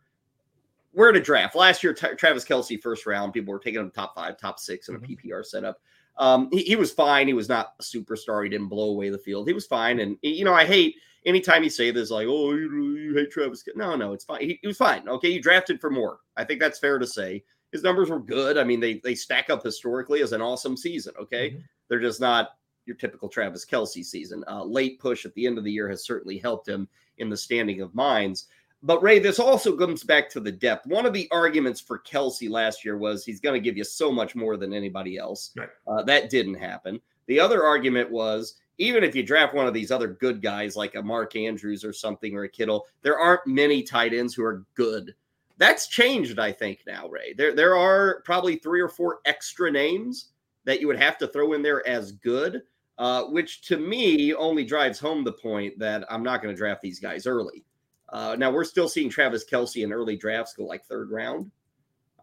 [0.94, 1.56] we're in a draft.
[1.56, 4.90] Last year, Tra- Travis Kelce, first round, people were taking him top five, top six
[4.90, 5.08] in a Mhm.
[5.08, 5.82] PPR setup.
[6.18, 7.26] Um, he, he was fine.
[7.28, 8.44] He was not a superstar.
[8.44, 9.48] He didn't blow away the field.
[9.48, 10.00] He was fine.
[10.00, 10.96] And, you know, I hate
[11.26, 13.64] anytime you say this, like, oh, you, you hate Travis.
[13.76, 14.42] No, no, it's fine.
[14.42, 15.10] He, he was fine.
[15.10, 15.30] Okay.
[15.30, 16.20] You drafted for more.
[16.38, 17.44] I think that's fair to say.
[17.74, 18.58] His numbers were good.
[18.58, 21.14] I mean, they, they stack up historically as an awesome season.
[21.20, 21.50] Okay.
[21.50, 21.64] Mhm.
[21.90, 22.52] They're just not
[22.86, 24.44] your typical Travis Kelce season.
[24.48, 27.38] Uh, late push at the end of the year has certainly helped him in the
[27.38, 28.48] standing of minds.
[28.84, 30.86] But Ray, this also comes back to the depth.
[30.88, 34.12] One of the arguments for Kelce last year was he's going to give you so
[34.12, 35.52] much more than anybody else.
[35.56, 35.70] Right.
[35.88, 37.00] Uh, that didn't happen.
[37.28, 40.96] The other argument was even if you draft one of these other good guys like
[40.96, 44.66] a Mark Andrews or something or a Kittle, there aren't many tight ends who are
[44.76, 45.16] good.
[45.58, 47.34] That's changed, I think, now, Ray.
[47.34, 50.30] There, there are probably three or four extra names
[50.66, 52.64] that you would have to throw in there as good,
[52.98, 56.82] uh, which to me only drives home the point that I'm not going to draft
[56.82, 57.66] these guys early.
[58.10, 61.52] Uh, now we're still seeing Travis Kelce in early drafts go like third round.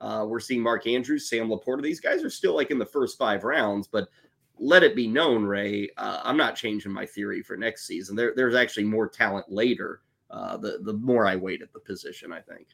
[0.01, 1.83] Uh, we're seeing Mark Andrews, Sam Laporta.
[1.83, 4.09] These guys are still like in the first five rounds, but
[4.59, 8.15] let it be known, Ray, uh, I'm not changing my theory for next season.
[8.15, 10.01] There, there's actually more talent later.
[10.31, 12.69] Uh, the the more I wait at the position, I think.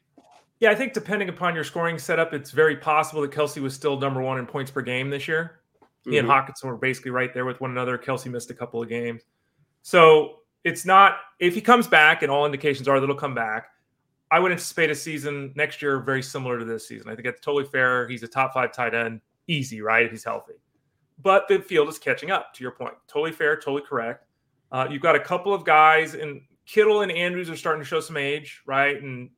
[0.61, 3.99] Yeah, I think depending upon your scoring setup, it's very possible that Kelce was still
[3.99, 5.61] number one in points per game this year.
[6.05, 6.29] He and.
[6.29, 7.99] Hockenson were basically right there with one another.
[7.99, 9.23] Kelce missed a couple of games.
[9.83, 13.69] So it's not, if he comes back, and all indications are that he'll come back,
[14.31, 17.09] I would anticipate a season next year very similar to this season.
[17.09, 18.09] I think that's totally fair.
[18.09, 20.05] He's a top five tight end, easy, right?
[20.05, 20.55] If he's healthy.
[21.23, 22.95] But the field is catching up, to your point.
[23.09, 24.27] Totally fair, totally correct.
[24.73, 28.01] Uh, you've got a couple of guys, and Kittle and Andrews are starting to show
[28.01, 29.01] some age, right?
[29.01, 29.31] And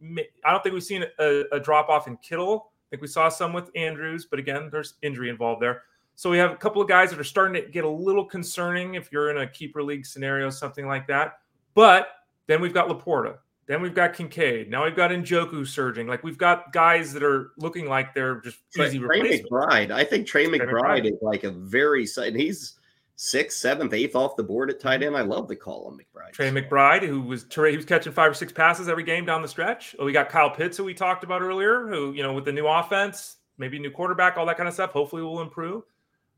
[0.45, 3.29] I don't think we've seen a, a drop off in Kittle I think we saw
[3.29, 5.83] some with Andrews, but again, there's injury involved there.
[6.15, 8.95] So we have a couple of guys that are starting to get a little concerning
[8.95, 11.41] if you're in a keeper league scenario, something like that.
[11.75, 12.09] But
[12.47, 13.37] then we've got Laporta.
[13.67, 14.71] Then we've got Kincaid.
[14.71, 16.07] Now we've got Njoku surging.
[16.07, 19.91] Like we've got guys that are looking like they're just easy Trey McBride.
[19.91, 22.78] I think Trey, Trey McBride, McBride, is like a very and he's
[23.19, 25.17] sixth, seventh, eighth off the board at tight end.
[25.17, 26.33] I love to call him McBride.
[26.33, 29.49] Trey McBride, who was he was catching five or six passes every game down the
[29.49, 29.97] stretch.
[29.99, 32.53] Oh, we got Kyle Pitts, who we talked about earlier, who you know with the
[32.53, 34.93] new offense, maybe new quarterback, all that kind of stuff.
[34.93, 35.83] Hopefully, will improve.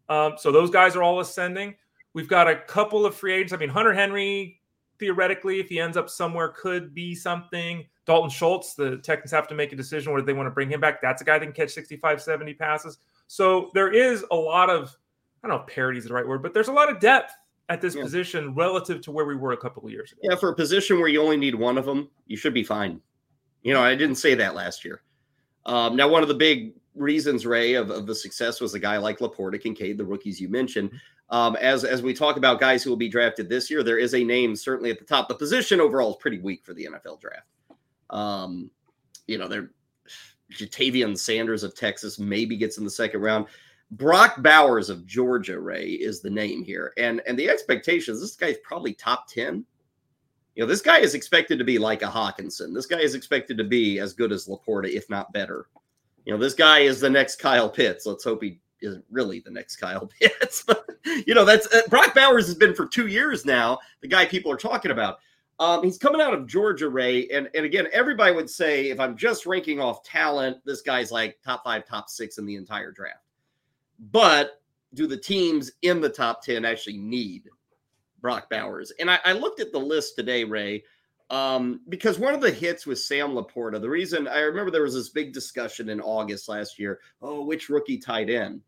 [0.08, 1.76] Um, so those guys are all ascending.
[2.14, 3.52] We've got a couple of free agents.
[3.52, 4.60] I mean, Hunter Henry
[4.98, 7.86] theoretically, if he ends up somewhere, could be something.
[8.06, 10.80] Dalton Schultz, the Texans have to make a decision whether they want to bring him
[10.80, 11.00] back.
[11.00, 12.98] That's a guy that can catch 65, 70 passes.
[13.26, 14.96] So there is a lot of,
[15.42, 17.32] I don't know if parity is the right word, but there's a lot of depth
[17.68, 18.02] at this yeah.
[18.02, 20.20] position relative to where we were a couple of years ago.
[20.24, 23.00] Yeah, for a position where you only need one of them, you should be fine.
[23.62, 25.02] You know, I didn't say that last year.
[25.66, 28.96] Um, now, one of the big reasons, Ray, of, of the success was a guy
[28.96, 30.90] like Laporta, Kincaid, the rookies you mentioned.
[31.28, 34.14] Um, as as we talk about guys who will be drafted this year, there is
[34.14, 35.28] a name certainly at the top.
[35.28, 37.46] The position overall is pretty weak for the NFL draft.
[38.10, 38.70] Um,
[39.28, 39.70] you know, they're
[40.52, 43.46] Ja'Tavion Sanders of Texas maybe gets in the second round.
[43.92, 46.92] Brock Bowers of Georgia, Ray, is the name here.
[46.96, 49.64] And and the expectations, this guy's probably top 10.
[50.54, 52.74] You know, this guy is expected to be like a Hockenson.
[52.74, 55.66] This guy is expected to be as good as Laporta, if not better.
[56.24, 58.06] You know, this guy is the next Kyle Pitts.
[58.06, 60.62] Let's hope he isn't really the next Kyle Pitts.
[60.66, 60.84] but,
[61.26, 64.52] you know, that's uh, Brock Bowers has been for two years now, the guy people
[64.52, 65.18] are talking about.
[65.58, 67.28] Um, he's coming out of Georgia, Ray.
[67.28, 71.38] And, and again, everybody would say if I'm just ranking off talent, this guy's like
[71.44, 73.29] top five, top six in the entire draft.
[74.00, 74.60] But
[74.94, 77.48] do the teams in the top 10 actually need
[78.20, 78.92] Brock Bowers?
[78.98, 80.82] And I, I looked at the list today, Ray.
[81.28, 83.80] Um, because one of the hits was Sam Laporta.
[83.80, 86.98] The reason I remember there was this big discussion in August last year.
[87.22, 88.62] Oh, which rookie tight end?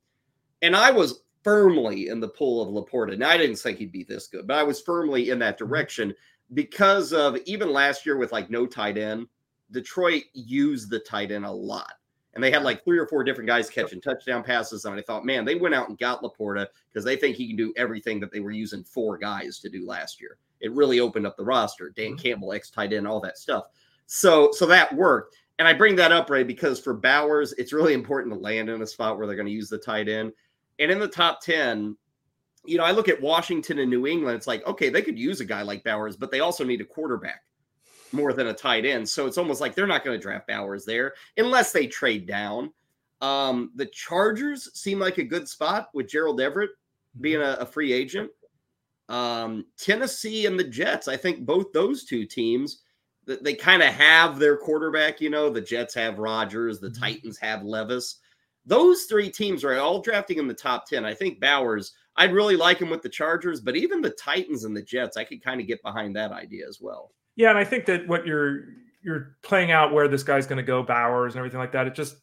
[0.61, 3.19] And I was firmly in the pool of Laporta.
[3.19, 5.67] Now I didn't think he'd be this good, but I was firmly in that mm-hmm.
[5.67, 6.15] direction
[6.55, 9.27] because of even last year with like no tight end.
[9.71, 11.95] Detroit used the tight end a lot.
[12.35, 14.85] And they had like three or four different guys catching touchdown passes.
[14.85, 17.57] And I thought, man, they went out and got Laporta because they think he can
[17.57, 20.39] do everything that they were using four guys to do last year.
[20.61, 21.91] It really opened up the roster.
[21.91, 22.17] Dan mm-hmm.
[22.17, 23.65] Campbell, ex tight end, all that stuff.
[24.07, 25.37] So, so that worked.
[25.59, 28.81] And I bring that up, Ray, because for Bowers, it's really important to land in
[28.81, 30.33] a spot where they're going to use the tight end.
[30.79, 31.97] And in the top 10,
[32.65, 34.37] you know, I look at Washington and New England.
[34.37, 36.85] It's like, okay, they could use a guy like Bowers, but they also need a
[36.85, 37.43] quarterback
[38.13, 39.09] more than a tight end.
[39.09, 42.73] So it's almost like they're not going to draft Bowers there unless they trade down.
[43.21, 46.71] Um, the Chargers seem like a good spot with Gerald Everett
[47.21, 48.31] being a, a free agent.
[49.09, 52.83] Um, Tennessee and the Jets, I think both those two teams,
[53.27, 55.21] they kind of have their quarterback.
[55.21, 57.03] You know, the Jets have Rodgers, the mm-hmm.
[57.03, 58.17] Titans have Levis.
[58.67, 61.05] Those three teams are all drafting in the top 10.
[61.05, 64.77] I think Bowers, I'd really like him with the Chargers, but even the Titans and
[64.77, 67.13] the Jets, I could kind of get behind that idea as well.
[67.37, 68.65] Yeah, and I think that what you're
[69.03, 71.87] you're playing out where this guy's going to go, Bowers and everything like that.
[71.87, 72.17] It's just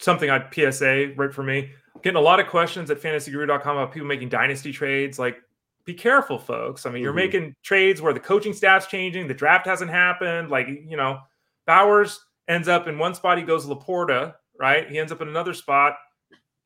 [0.00, 1.70] something I'd PSA right for me.
[2.02, 5.18] Getting a lot of questions at fantasyguru.com about people making dynasty trades.
[5.18, 5.36] Like,
[5.84, 6.86] be careful, folks.
[6.86, 7.04] I mean, mm-hmm.
[7.04, 10.50] you're making trades where the coaching staff's changing, the draft hasn't happened.
[10.50, 11.20] Like, you know,
[11.66, 14.90] Bowers ends up in one spot, he goes Laporta, right?
[14.90, 15.94] He ends up in another spot.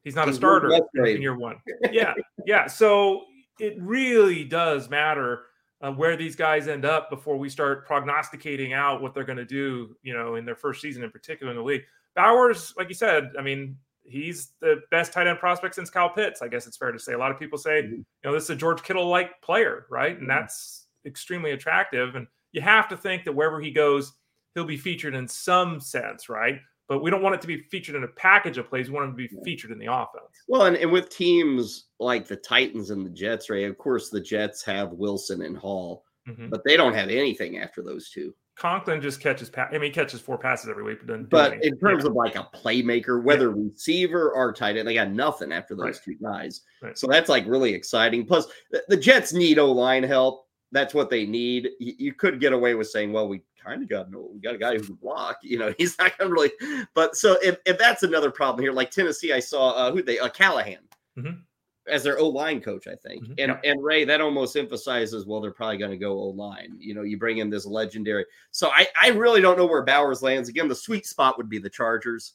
[0.03, 1.57] He's not He's a starter in year one.
[1.93, 2.15] Yeah.
[2.47, 2.67] Yeah.
[2.67, 3.25] So
[3.61, 5.43] it really does matter
[5.81, 9.45] uh, where these guys end up before we start prognosticating out what they're going to
[9.45, 11.83] do, you know, in their first season in particular in the league.
[12.17, 16.43] Bowers, like you said, I mean, he's the best tight end prospect since Kyle Pitts.
[16.43, 17.13] I guess it's fair to say.
[17.13, 17.95] A lot of people say, mm-hmm.
[17.95, 20.13] you know, this is a George Kittle like player, right?
[20.19, 20.41] And mm-hmm.
[20.41, 22.17] that's extremely attractive.
[22.17, 24.15] And you have to think that wherever he goes,
[24.55, 26.61] he'll be featured in some sense, right?
[26.89, 28.89] But we don't want it to be featured in a package of plays.
[28.89, 30.25] We want him to be featured in the offense.
[30.49, 33.65] Well, and, and with teams like the Titans and the Jets, right?
[33.65, 36.49] Of course, the Jets have Wilson and Hall, mm-hmm.
[36.49, 38.35] but they don't have anything after those two.
[38.57, 39.49] Conklin just catches.
[39.49, 42.11] Pa- I mean, he catches four passes every week, but But in terms yeah.
[42.11, 43.65] of like a playmaker, whether yeah.
[43.71, 46.01] receiver or tight end, they got nothing after those right.
[46.05, 46.63] two guys.
[46.83, 46.99] Right.
[46.99, 48.27] So that's like really exciting.
[48.27, 50.48] Plus, the, the Jets need O line help.
[50.71, 51.71] That's what they need.
[51.79, 54.59] You, could get away with saying, "Well, we kind of got no, we got a
[54.59, 56.87] guy who can block." You know, he's not going to really.
[56.95, 60.19] But so if, if that's another problem here, like Tennessee, I saw uh, who they
[60.19, 60.81] uh, Callahan.
[61.19, 61.41] Mm-hmm
[61.89, 63.25] as their O line coach, I think.
[63.25, 63.33] Mm-hmm.
[63.39, 66.77] And and Ray, that almost emphasizes, well, they're probably going to go O line.
[66.79, 68.25] You know, you bring in this legendary.
[68.51, 70.49] So I I really don't know where Bowers lands.
[70.49, 72.35] Again, the sweet spot would be the Chargers.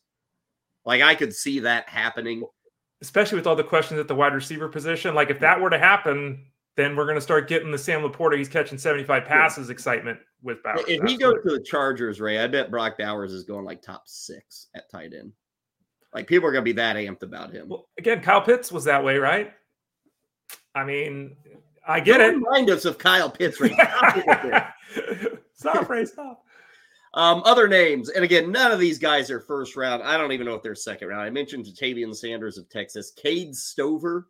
[0.86, 2.44] Like I could see that happening,
[3.02, 5.16] especially with all the questions at the wide receiver position.
[5.16, 6.46] Like if that were to happen,
[6.76, 8.38] then we're going to start getting the Sam Laporta.
[8.38, 9.74] He's catching seventy five passes yeah.
[9.74, 10.84] excitement with Bowers.
[10.88, 14.04] If he goes to the Chargers, Ray, I bet Brock Bowers is going like top
[14.06, 15.32] six at tight end.
[16.14, 17.70] Like people are going to be that amped about him.
[17.70, 19.54] Well, again, Kyle Pitts was that way, right?
[20.76, 21.36] I mean,
[21.88, 22.38] I get Don't it.
[22.38, 23.60] Remind us of Kyle Pitts.
[23.60, 23.72] Right
[25.54, 26.44] stop, Ray, stop.
[27.16, 30.02] Um, other names, and again, none of these guys are first round.
[30.02, 31.22] I don't even know if they're second round.
[31.22, 34.30] I mentioned Tavion Sanders of Texas, Cade Stover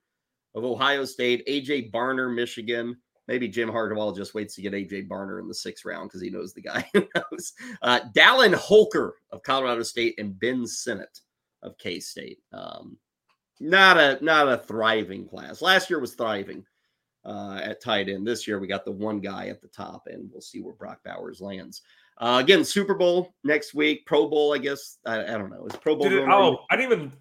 [0.55, 2.97] of Ohio State, AJ Barner, Michigan.
[3.27, 6.29] Maybe Jim Harbaugh just waits to get AJ Barner in the sixth round because he
[6.29, 6.85] knows the guy.
[6.93, 7.53] knows.
[7.81, 11.21] Uh, Dallin Holker of Colorado State and Ben Sinnott
[11.61, 12.39] of K State.
[12.51, 12.97] Um,
[13.59, 15.61] not a not a thriving class.
[15.61, 16.65] Last year was thriving
[17.25, 18.27] uh, at tight end.
[18.27, 20.99] This year we got the one guy at the top, and we'll see where Brock
[21.05, 21.81] Bowers lands.
[22.17, 24.53] Uh, again, Super Bowl next week, Pro Bowl.
[24.53, 25.65] I guess I, I don't know.
[25.65, 26.11] Is Pro Bowl?
[26.11, 27.13] It, oh, I didn't even.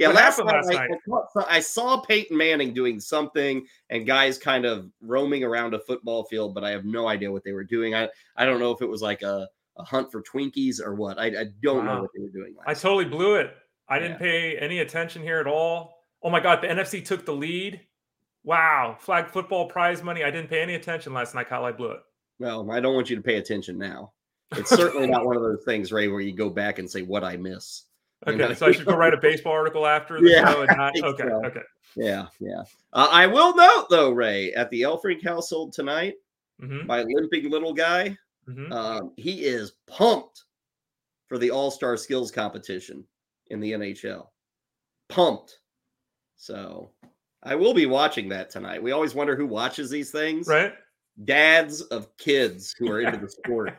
[0.00, 0.90] Yeah, last night, last night,
[1.36, 6.24] I, I saw Peyton Manning doing something, and guys kind of roaming around a football
[6.24, 7.94] field, but I have no idea what they were doing.
[7.94, 9.46] I I don't know if it was like a,
[9.76, 11.18] a hunt for Twinkies or what.
[11.18, 11.96] I, I don't wow.
[11.96, 12.54] know what they were doing.
[12.66, 13.54] I totally blew it.
[13.90, 15.98] I didn't pay any attention here at all.
[16.22, 17.82] Oh my god, the NFC took the lead.
[18.42, 20.24] Wow, flag football prize money.
[20.24, 21.50] I didn't pay any attention last night.
[21.50, 22.00] Kyle, I blew it.
[22.38, 24.12] Well, I don't want you to pay attention now.
[24.52, 27.22] It's certainly not one of those things, Ray, where you go back and say what
[27.22, 27.84] I miss.
[28.26, 30.62] Okay, so I should go write a baseball article after the yeah, show.
[30.62, 31.44] And not, okay, so.
[31.46, 31.62] okay.
[31.96, 32.62] Yeah, yeah.
[32.92, 36.14] Uh, I will note though, Ray, at the Elfrink household tonight,
[36.62, 36.86] mm-hmm.
[36.86, 38.16] my limping little guy,
[38.48, 38.72] mm-hmm.
[38.72, 40.44] um, he is pumped
[41.28, 43.04] for the All Star Skills competition
[43.46, 44.26] in the NHL.
[45.08, 45.58] Pumped.
[46.36, 46.90] So
[47.42, 48.82] I will be watching that tonight.
[48.82, 50.46] We always wonder who watches these things.
[50.46, 50.74] Right.
[51.24, 53.76] Dads of kids who are into the sport.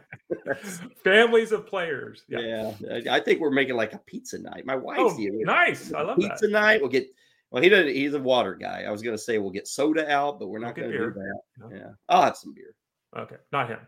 [1.03, 2.23] Families of players.
[2.27, 2.73] Yeah.
[2.79, 3.13] yeah.
[3.13, 4.65] I think we're making like a pizza night.
[4.65, 5.31] My wife's oh, here.
[5.33, 5.93] Nice.
[5.93, 6.51] I love pizza that.
[6.51, 6.81] night.
[6.81, 7.07] We'll get
[7.49, 8.83] well, he doesn't he's a water guy.
[8.87, 11.41] I was gonna say we'll get soda out, but we're not gonna do that.
[11.57, 11.75] No.
[11.75, 11.91] Yeah.
[12.09, 12.75] I'll have some beer.
[13.17, 13.37] Okay.
[13.51, 13.79] Not him.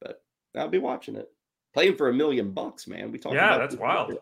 [0.00, 0.22] But
[0.56, 1.30] I'll be watching it.
[1.74, 3.10] Playing for a million bucks, man.
[3.10, 4.12] We talked yeah, that's wild.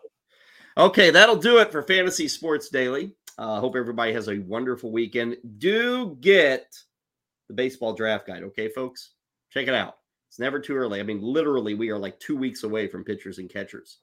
[0.77, 3.13] Okay, that'll do it for Fantasy Sports Daily.
[3.37, 5.35] I uh, hope everybody has a wonderful weekend.
[5.57, 6.73] Do get
[7.51, 9.11] the baseball draft guide, okay, folks?
[9.49, 9.97] Check it out.
[10.29, 11.01] It's never too early.
[11.01, 13.97] I mean, literally, we are like two weeks away from pitchers and catchers.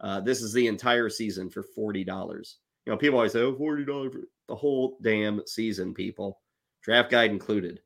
[0.00, 2.06] Uh, this is the entire season for $40.
[2.06, 6.40] You know, people always say, oh, $40 for the whole damn season, people.
[6.84, 7.80] Draft guide included.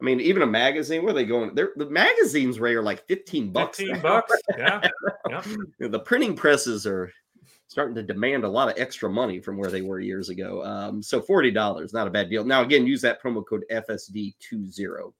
[0.00, 1.54] I mean, even a magazine, where are they going?
[1.54, 3.78] They're, the magazines, Ray, are like 15 bucks.
[3.78, 4.02] 15 now.
[4.02, 4.40] bucks.
[4.56, 4.88] Yeah.
[5.28, 5.42] yeah.
[5.88, 7.12] The printing presses are
[7.68, 10.64] starting to demand a lot of extra money from where they were years ago.
[10.64, 12.42] Um, so $40, not a bad deal.
[12.42, 15.12] Now, again, use that promo code FSD20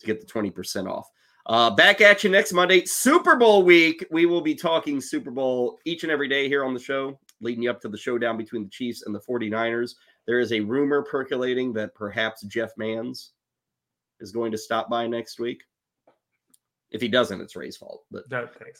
[0.00, 1.10] to get the 20% off.
[1.46, 4.06] Uh, back at you next Monday, Super Bowl week.
[4.10, 7.64] We will be talking Super Bowl each and every day here on the show, leading
[7.64, 9.94] you up to the showdown between the Chiefs and the 49ers.
[10.26, 13.32] There is a rumor percolating that perhaps Jeff Mans
[14.20, 15.62] is going to stop by next week.
[16.90, 18.04] If he doesn't, it's Ray's fault.
[18.10, 18.24] But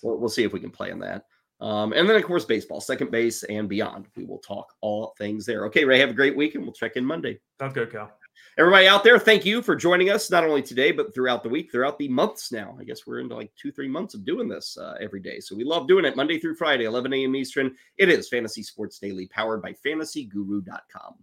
[0.03, 1.27] we'll, we'll see if we can play in that.
[1.61, 4.07] Um, and then, of course, baseball, second base, and beyond.
[4.17, 5.65] We will talk all things there.
[5.67, 7.39] Okay, Ray, have a great week, and we'll check in Monday.
[7.59, 8.11] Sounds good, Cal.
[8.57, 11.73] Everybody out there, thank you for joining us, not only today, but throughout the week,
[11.73, 12.77] throughout the months now.
[12.79, 15.41] I guess we're into like two, three months of doing this uh, every day.
[15.41, 17.35] So we love doing it Monday through Friday, 11 a.m.
[17.35, 17.75] Eastern.
[17.99, 21.15] It is Fantasy Sports Daily, powered by fantasyguru.com.